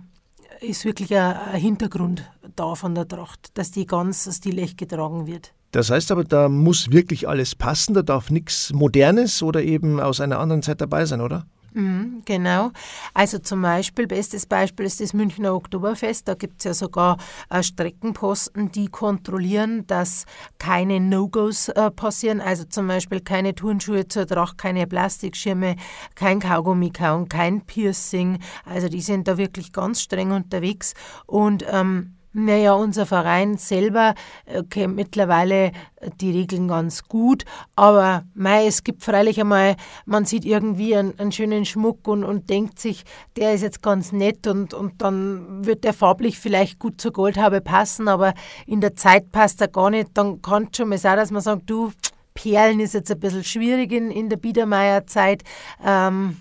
ist 0.61 0.85
wirklich 0.85 1.15
ein 1.15 1.55
Hintergrund 1.55 2.29
da 2.55 2.75
von 2.75 2.95
der 2.95 3.07
Tracht, 3.07 3.57
dass 3.57 3.71
die 3.71 3.85
ganz 3.85 4.29
stilecht 4.35 4.77
getragen 4.77 5.25
wird. 5.27 5.53
Das 5.73 5.89
heißt 5.89 6.11
aber, 6.11 6.23
da 6.23 6.49
muss 6.49 6.91
wirklich 6.91 7.27
alles 7.27 7.55
passen, 7.55 7.95
da 7.95 8.03
darf 8.03 8.29
nichts 8.29 8.71
Modernes 8.71 9.41
oder 9.41 9.63
eben 9.63 9.99
aus 9.99 10.21
einer 10.21 10.39
anderen 10.39 10.61
Zeit 10.61 10.79
dabei 10.79 11.05
sein, 11.05 11.19
oder? 11.19 11.47
Mhm, 11.73 12.21
genau. 12.25 12.69
Also 13.15 13.39
zum 13.39 13.63
Beispiel, 13.63 14.05
bestes 14.05 14.45
Beispiel 14.45 14.85
ist 14.85 15.01
das 15.01 15.13
Münchner 15.13 15.55
Oktoberfest. 15.55 16.27
Da 16.27 16.35
gibt 16.35 16.59
es 16.59 16.65
ja 16.65 16.73
sogar 16.75 17.17
äh, 17.49 17.63
Streckenposten, 17.63 18.71
die 18.71 18.85
kontrollieren, 18.85 19.87
dass 19.87 20.25
keine 20.59 20.99
No-Gos 20.99 21.69
äh, 21.69 21.89
passieren. 21.89 22.39
Also 22.39 22.65
zum 22.65 22.87
Beispiel 22.87 23.21
keine 23.21 23.55
Turnschuhe 23.55 24.07
zur 24.07 24.27
Tracht, 24.27 24.59
keine 24.59 24.85
Plastikschirme, 24.85 25.75
kein 26.13 26.39
Kaugummi 26.39 26.91
kauen, 26.91 27.27
kein 27.27 27.61
Piercing. 27.61 28.37
Also 28.65 28.89
die 28.89 29.01
sind 29.01 29.27
da 29.27 29.39
wirklich 29.39 29.73
ganz 29.73 30.01
streng 30.01 30.31
unterwegs. 30.31 30.93
Und 31.25 31.65
ähm, 31.67 32.13
naja, 32.33 32.73
unser 32.73 33.05
Verein 33.05 33.57
selber 33.57 34.15
äh, 34.45 34.63
kennt 34.63 34.95
mittlerweile 34.95 35.71
die 36.19 36.31
Regeln 36.31 36.67
ganz 36.67 37.03
gut, 37.03 37.45
aber 37.75 38.23
mei, 38.33 38.65
es 38.67 38.83
gibt 38.83 39.03
freilich 39.03 39.39
einmal, 39.39 39.75
man 40.05 40.25
sieht 40.25 40.43
irgendwie 40.43 40.95
einen, 40.95 41.17
einen, 41.17 41.31
schönen 41.31 41.65
Schmuck 41.65 42.07
und, 42.07 42.23
und 42.23 42.49
denkt 42.49 42.79
sich, 42.79 43.03
der 43.37 43.53
ist 43.53 43.61
jetzt 43.61 43.81
ganz 43.81 44.11
nett 44.11 44.47
und, 44.47 44.73
und 44.73 45.01
dann 45.01 45.65
wird 45.65 45.83
der 45.83 45.93
farblich 45.93 46.39
vielleicht 46.39 46.79
gut 46.79 46.99
zur 46.99 47.13
Goldhaube 47.13 47.61
passen, 47.61 48.07
aber 48.07 48.33
in 48.65 48.81
der 48.81 48.95
Zeit 48.95 49.31
passt 49.31 49.61
er 49.61 49.67
gar 49.69 49.89
nicht. 49.89 50.09
Dann 50.15 50.41
kann 50.41 50.67
es 50.71 50.77
schon 50.77 50.89
mal 50.89 50.97
sein, 50.97 51.17
dass 51.17 51.31
man 51.31 51.41
sagt, 51.41 51.69
du, 51.69 51.91
Perlen 52.33 52.79
ist 52.79 52.93
jetzt 52.93 53.11
ein 53.11 53.19
bisschen 53.19 53.43
schwierig 53.43 53.91
in, 53.91 54.11
in 54.11 54.29
der 54.29 54.37
Biedermeierzeit. 54.37 55.43
Ähm, 55.85 56.37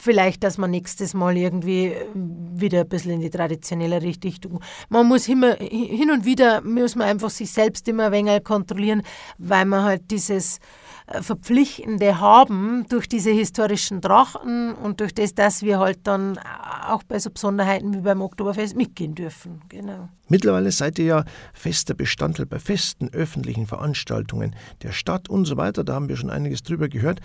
vielleicht, 0.00 0.42
dass 0.44 0.58
man 0.58 0.70
nächstes 0.70 1.14
Mal 1.14 1.36
irgendwie 1.36 1.86
äh, 1.86 2.06
wieder 2.14 2.80
ein 2.80 2.88
bisschen 2.88 3.12
in 3.12 3.20
die 3.20 3.30
traditionelle 3.30 4.02
Richtung. 4.02 4.60
Man 4.88 5.06
muss 5.06 5.28
immer, 5.28 5.54
hin 5.56 6.10
und 6.10 6.24
wieder 6.24 6.60
muss 6.62 6.96
man 6.96 7.08
einfach 7.08 7.30
sich 7.30 7.50
selbst 7.50 7.88
immer 7.88 8.06
ein 8.06 8.12
wenig 8.12 8.44
kontrollieren, 8.44 9.02
weil 9.38 9.64
man 9.64 9.84
halt 9.84 10.10
dieses 10.10 10.58
äh, 11.06 11.22
Verpflichtende 11.22 12.20
haben 12.20 12.86
durch 12.88 13.08
diese 13.08 13.30
historischen 13.30 14.02
Trachten 14.02 14.74
und 14.74 15.00
durch 15.00 15.14
das, 15.14 15.34
dass 15.34 15.62
wir 15.62 15.78
halt 15.78 16.00
dann 16.04 16.38
auch 16.86 17.02
bei 17.02 17.18
so 17.18 17.30
Besonderheiten 17.30 17.94
wie 17.94 18.00
beim 18.00 18.22
Oktoberfest 18.22 18.76
mitgehen 18.76 19.14
dürfen. 19.14 19.62
Genau. 19.68 20.08
Mittlerweile 20.28 20.70
seid 20.70 20.98
ihr 20.98 21.04
ja 21.04 21.24
fester 21.54 21.94
Bestandteil 21.94 22.46
bei 22.46 22.58
festen 22.58 23.08
öffentlichen 23.12 23.66
Veranstaltungen 23.66 24.54
der 24.82 24.92
Stadt 24.92 25.28
und 25.28 25.46
so 25.46 25.56
weiter. 25.56 25.84
Da 25.84 25.94
haben 25.94 26.08
wir 26.08 26.16
schon 26.16 26.30
einiges 26.30 26.62
drüber 26.62 26.88
gehört. 26.88 27.20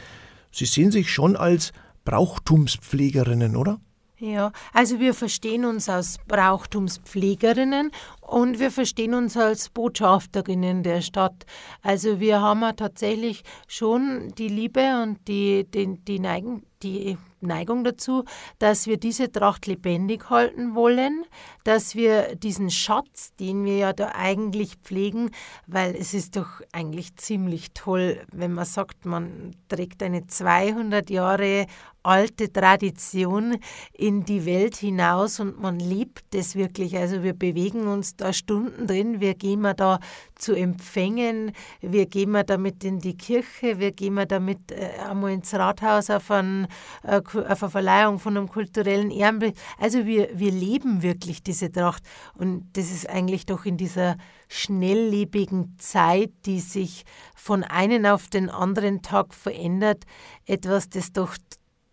Sie 0.52 0.66
sehen 0.66 0.92
sich 0.92 1.12
schon 1.12 1.36
als 1.36 1.74
Brauchtumspflegerinnen, 2.06 3.56
oder? 3.56 3.80
Ja, 4.24 4.54
also 4.72 5.02
wir 5.02 5.14
verstehen 5.14 5.66
uns 5.66 5.90
als 5.90 6.18
Brauchtumspflegerinnen 6.30 7.92
und 8.22 8.58
wir 8.58 8.72
verstehen 8.72 9.16
uns 9.16 9.36
als 9.36 9.70
Botschafterinnen 9.70 10.82
der 10.82 11.02
Stadt. 11.02 11.46
Also 11.82 12.22
wir 12.22 12.40
haben 12.40 12.62
ja 12.62 12.72
tatsächlich 12.72 13.44
schon 13.68 14.34
die 14.38 14.48
Liebe 14.48 15.04
und 15.04 15.28
die, 15.28 15.66
die, 15.70 16.00
die, 16.06 16.20
Neigen, 16.20 16.64
die 16.84 17.18
Neigung 17.42 17.84
dazu, 17.84 18.24
dass 18.60 18.88
wir 18.88 18.98
diese 18.98 19.32
Tracht 19.32 19.68
lebendig 19.68 20.30
halten 20.30 20.76
wollen, 20.76 21.26
dass 21.64 21.96
wir 21.96 22.36
diesen 22.36 22.70
Schatz, 22.70 23.34
den 23.40 23.66
wir 23.66 23.78
ja 23.78 23.94
da 23.94 24.14
eigentlich 24.16 24.76
pflegen, 24.76 25.32
weil 25.68 25.96
es 25.96 26.14
ist 26.14 26.36
doch 26.36 26.62
eigentlich 26.72 27.16
ziemlich 27.16 27.74
toll, 27.74 28.22
wenn 28.32 28.54
man 28.54 28.66
sagt, 28.66 29.06
man 29.06 29.56
trägt 29.68 30.02
eine 30.04 30.28
200 30.28 31.10
Jahre 31.10 31.68
alte 32.04 32.52
Tradition 32.52 33.58
in 33.94 34.26
die 34.26 34.46
Welt 34.46 34.76
hinaus 34.76 35.40
und 35.40 35.62
man 35.62 35.80
liebt 35.80 36.36
es 36.36 36.56
wirklich. 36.56 36.98
Also 36.98 37.24
wir 37.24 37.34
bewegen 37.34 37.88
uns 37.88 38.18
da 38.18 38.34
Stunden 38.34 38.88
drin, 38.88 39.22
wir 39.22 39.36
gehen 39.36 39.64
da 39.78 40.00
zu 40.36 40.54
Empfängen, 40.54 41.54
wir 41.80 42.06
gehen 42.06 42.32
mal 42.32 42.44
damit 42.44 42.84
in 42.84 43.00
die 43.00 43.16
Kirche, 43.16 43.80
wir 43.80 43.94
gehen 43.94 44.16
mal 44.16 44.26
damit 44.26 44.72
äh, 44.72 45.00
einmal 45.10 45.32
ins 45.32 45.54
Rathaus 45.54 46.10
auf, 46.10 46.30
ein, 46.30 46.66
äh, 46.66 46.68
auf 47.04 47.36
eine 47.36 47.70
Verleihung 47.70 48.20
von 48.20 48.38
einem 48.38 48.50
kulturellen 48.50 49.12
Ehrenbild. 49.12 49.58
Also 49.78 50.06
wir, 50.06 50.30
wir 50.34 50.52
leben 50.52 51.02
wirklich 51.02 51.44
diese 51.44 51.72
Tracht 51.72 52.04
und 52.36 52.70
das 52.74 52.92
ist 52.92 53.10
eigentlich 53.10 53.46
doch 53.46 53.66
in 53.66 53.78
dieser 53.78 54.18
schnelllebigen 54.48 55.76
Zeit, 55.80 56.32
die 56.46 56.60
sich 56.60 57.06
von 57.36 57.64
einem 57.64 58.06
auf 58.06 58.28
den 58.28 58.50
anderen 58.50 59.02
Tag 59.02 59.34
verändert, 59.34 60.04
etwas, 60.46 60.90
das 60.90 61.12
doch 61.12 61.36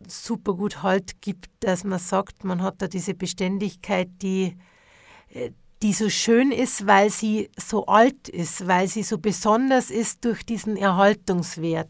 super 0.06 0.54
gut 0.54 0.82
Halt 0.82 1.20
gibt, 1.20 1.48
dass 1.60 1.84
man 1.84 1.98
sagt, 1.98 2.44
man 2.44 2.62
hat 2.62 2.76
da 2.78 2.88
diese 2.88 3.14
Beständigkeit, 3.14 4.08
die, 4.22 4.56
äh, 5.28 5.50
die 5.82 5.92
so 5.92 6.08
schön 6.08 6.52
ist, 6.52 6.86
weil 6.86 7.10
sie 7.10 7.50
so 7.56 7.86
alt 7.86 8.28
ist, 8.28 8.66
weil 8.66 8.88
sie 8.88 9.02
so 9.02 9.18
besonders 9.18 9.90
ist 9.90 10.24
durch 10.24 10.44
diesen 10.44 10.76
Erhaltungswert. 10.76 11.88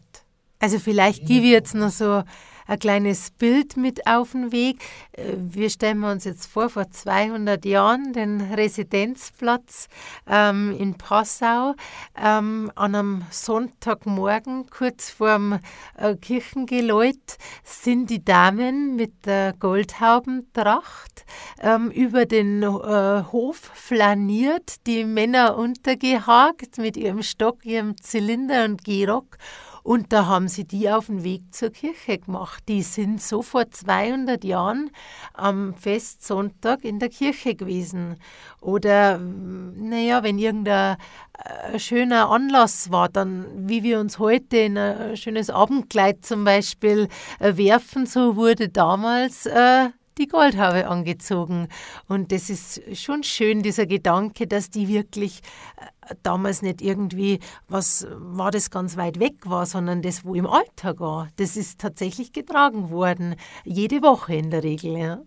Also 0.59 0.79
vielleicht 0.79 1.25
gebe 1.25 1.45
ich 1.45 1.51
jetzt 1.51 1.73
noch 1.73 1.89
so 1.89 2.23
ein 2.71 2.79
kleines 2.79 3.31
Bild 3.31 3.75
mit 3.75 4.07
auf 4.07 4.31
den 4.31 4.53
Weg. 4.53 4.81
Äh, 5.11 5.33
wir 5.35 5.69
stellen 5.69 6.03
uns 6.05 6.23
jetzt 6.23 6.45
vor, 6.45 6.69
vor 6.69 6.89
200 6.89 7.65
Jahren 7.65 8.13
den 8.13 8.39
Residenzplatz 8.39 9.89
ähm, 10.25 10.73
in 10.79 10.95
Passau 10.97 11.75
ähm, 12.15 12.71
an 12.75 12.95
einem 12.95 13.23
Sonntagmorgen, 13.29 14.69
kurz 14.69 15.09
vorm 15.09 15.59
äh, 15.97 16.15
Kirchengeläut, 16.15 17.37
sind 17.65 18.09
die 18.09 18.23
Damen 18.23 18.95
mit 18.95 19.25
der 19.25 19.53
Goldhaubentracht 19.59 21.25
ähm, 21.59 21.91
über 21.91 22.25
den 22.25 22.63
äh, 22.63 23.23
Hof 23.33 23.57
flaniert, 23.73 24.87
die 24.87 25.03
Männer 25.03 25.57
untergehakt 25.57 26.77
mit 26.77 26.95
ihrem 26.95 27.21
Stock, 27.21 27.65
ihrem 27.65 28.01
Zylinder 28.01 28.63
und 28.63 28.85
Gehrock 28.85 29.37
und 29.83 30.13
da 30.13 30.25
haben 30.25 30.47
sie 30.47 30.65
die 30.65 30.89
auf 30.89 31.07
den 31.07 31.23
Weg 31.23 31.41
zur 31.51 31.71
Kirche 31.71 32.19
gemacht. 32.19 32.63
Die 32.67 32.83
sind 32.83 33.21
so 33.21 33.41
vor 33.41 33.69
200 33.69 34.43
Jahren 34.43 34.91
am 35.33 35.73
Festsonntag 35.73 36.83
in 36.83 36.99
der 36.99 37.09
Kirche 37.09 37.55
gewesen. 37.55 38.17
Oder, 38.59 39.17
naja, 39.17 40.23
wenn 40.23 40.37
irgendein 40.37 40.97
äh, 41.43 41.79
schöner 41.79 42.29
Anlass 42.29 42.91
war, 42.91 43.09
dann, 43.09 43.45
wie 43.55 43.83
wir 43.83 43.99
uns 43.99 44.19
heute 44.19 44.57
in 44.57 44.77
ein 44.77 45.17
schönes 45.17 45.49
Abendkleid 45.49 46.23
zum 46.25 46.43
Beispiel 46.43 47.07
äh, 47.39 47.57
werfen, 47.57 48.05
so 48.05 48.35
wurde 48.35 48.69
damals 48.69 49.45
äh, 49.47 49.89
die 50.17 50.27
Goldhaube 50.27 50.87
angezogen. 50.87 51.67
Und 52.07 52.31
das 52.31 52.49
ist 52.49 52.81
schon 52.97 53.23
schön, 53.23 53.63
dieser 53.63 53.85
Gedanke, 53.85 54.47
dass 54.47 54.69
die 54.69 54.87
wirklich 54.87 55.41
äh, 55.77 56.00
damals 56.23 56.61
nicht 56.61 56.81
irgendwie 56.81 57.39
was 57.67 58.07
war, 58.11 58.51
das 58.51 58.69
ganz 58.69 58.97
weit 58.97 59.19
weg 59.19 59.35
war, 59.45 59.65
sondern 59.65 60.01
das, 60.01 60.25
wo 60.25 60.35
im 60.35 60.47
Alltag 60.47 60.99
war. 60.99 61.29
Das 61.37 61.57
ist 61.57 61.79
tatsächlich 61.79 62.33
getragen 62.33 62.89
worden. 62.89 63.35
Jede 63.63 64.01
Woche 64.01 64.35
in 64.35 64.51
der 64.51 64.63
Regel, 64.63 64.97
ja. 64.97 65.21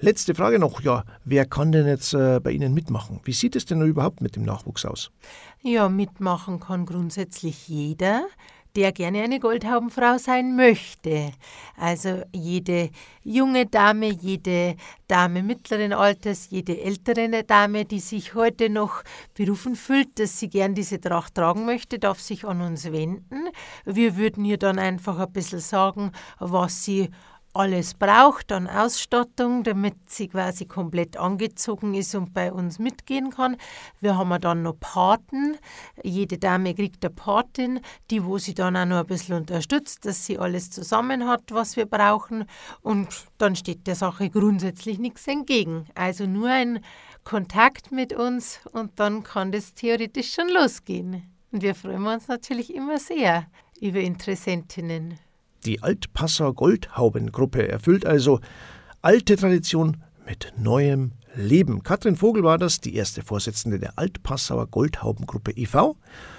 Letzte 0.00 0.34
Frage 0.34 0.58
noch, 0.58 0.80
ja, 0.80 1.04
wer 1.24 1.46
kann 1.46 1.72
denn 1.72 1.86
jetzt 1.86 2.14
äh, 2.14 2.40
bei 2.42 2.50
Ihnen 2.50 2.74
mitmachen? 2.74 3.20
Wie 3.24 3.32
sieht 3.32 3.56
es 3.56 3.64
denn 3.64 3.80
überhaupt 3.82 4.20
mit 4.20 4.36
dem 4.36 4.42
Nachwuchs 4.42 4.84
aus? 4.84 5.10
Ja, 5.62 5.88
mitmachen 5.88 6.60
kann 6.60 6.84
grundsätzlich 6.84 7.68
jeder 7.68 8.26
der 8.76 8.92
gerne 8.92 9.22
eine 9.22 9.40
Goldhaubenfrau 9.40 10.18
sein 10.18 10.56
möchte. 10.56 11.32
Also 11.76 12.22
jede 12.32 12.90
junge 13.22 13.66
Dame, 13.66 14.10
jede 14.10 14.76
Dame 15.06 15.42
mittleren 15.42 15.92
Alters, 15.92 16.50
jede 16.50 16.80
ältere 16.80 17.44
Dame, 17.44 17.84
die 17.84 18.00
sich 18.00 18.34
heute 18.34 18.70
noch 18.70 19.02
berufen 19.34 19.76
fühlt, 19.76 20.18
dass 20.18 20.38
sie 20.38 20.48
gern 20.48 20.74
diese 20.74 21.00
Tracht 21.00 21.34
tragen 21.34 21.64
möchte, 21.66 21.98
darf 21.98 22.20
sich 22.20 22.44
an 22.44 22.60
uns 22.60 22.90
wenden. 22.90 23.48
Wir 23.84 24.16
würden 24.16 24.44
ihr 24.44 24.58
dann 24.58 24.78
einfach 24.78 25.18
ein 25.18 25.32
bisschen 25.32 25.60
sagen, 25.60 26.12
was 26.38 26.84
sie 26.84 27.10
alles 27.54 27.94
braucht 27.94 28.50
an 28.50 28.66
Ausstattung, 28.66 29.62
damit 29.62 29.94
sie 30.06 30.28
quasi 30.28 30.66
komplett 30.66 31.16
angezogen 31.16 31.94
ist 31.94 32.14
und 32.14 32.34
bei 32.34 32.52
uns 32.52 32.78
mitgehen 32.78 33.30
kann. 33.30 33.56
Wir 34.00 34.18
haben 34.18 34.40
dann 34.40 34.62
noch 34.62 34.78
Paten. 34.78 35.56
Jede 36.02 36.36
Dame 36.38 36.74
kriegt 36.74 37.04
eine 37.04 37.14
Patin, 37.14 37.80
die 38.10 38.24
wo 38.24 38.38
sie 38.38 38.54
dann 38.54 38.76
auch 38.76 38.84
noch 38.84 38.98
ein 38.98 39.06
bisschen 39.06 39.36
unterstützt, 39.36 40.04
dass 40.04 40.26
sie 40.26 40.38
alles 40.38 40.70
zusammen 40.70 41.28
hat, 41.28 41.42
was 41.52 41.76
wir 41.76 41.86
brauchen. 41.86 42.44
Und 42.82 43.08
dann 43.38 43.54
steht 43.54 43.86
der 43.86 43.94
Sache 43.94 44.30
grundsätzlich 44.30 44.98
nichts 44.98 45.26
entgegen. 45.28 45.86
Also 45.94 46.26
nur 46.26 46.48
ein 46.48 46.80
Kontakt 47.22 47.92
mit 47.92 48.12
uns 48.12 48.60
und 48.72 48.98
dann 48.98 49.22
kann 49.22 49.52
das 49.52 49.74
theoretisch 49.74 50.34
schon 50.34 50.48
losgehen. 50.48 51.22
Und 51.52 51.62
wir 51.62 51.76
freuen 51.76 52.04
uns 52.06 52.26
natürlich 52.26 52.74
immer 52.74 52.98
sehr 52.98 53.46
über 53.80 54.00
Interessentinnen. 54.00 55.18
Die 55.64 55.82
Altpassauer 55.82 56.54
Goldhaubengruppe 56.54 57.68
erfüllt 57.68 58.04
also 58.04 58.40
alte 59.00 59.36
Tradition 59.36 60.02
mit 60.26 60.52
neuem 60.58 61.12
Leben. 61.34 61.82
Katrin 61.82 62.16
Vogel 62.16 62.42
war 62.42 62.58
das, 62.58 62.80
die 62.80 62.94
erste 62.94 63.22
Vorsitzende 63.22 63.78
der 63.78 63.98
Altpassauer 63.98 64.66
Goldhaubengruppe 64.66 65.52
e.V. 65.52 65.96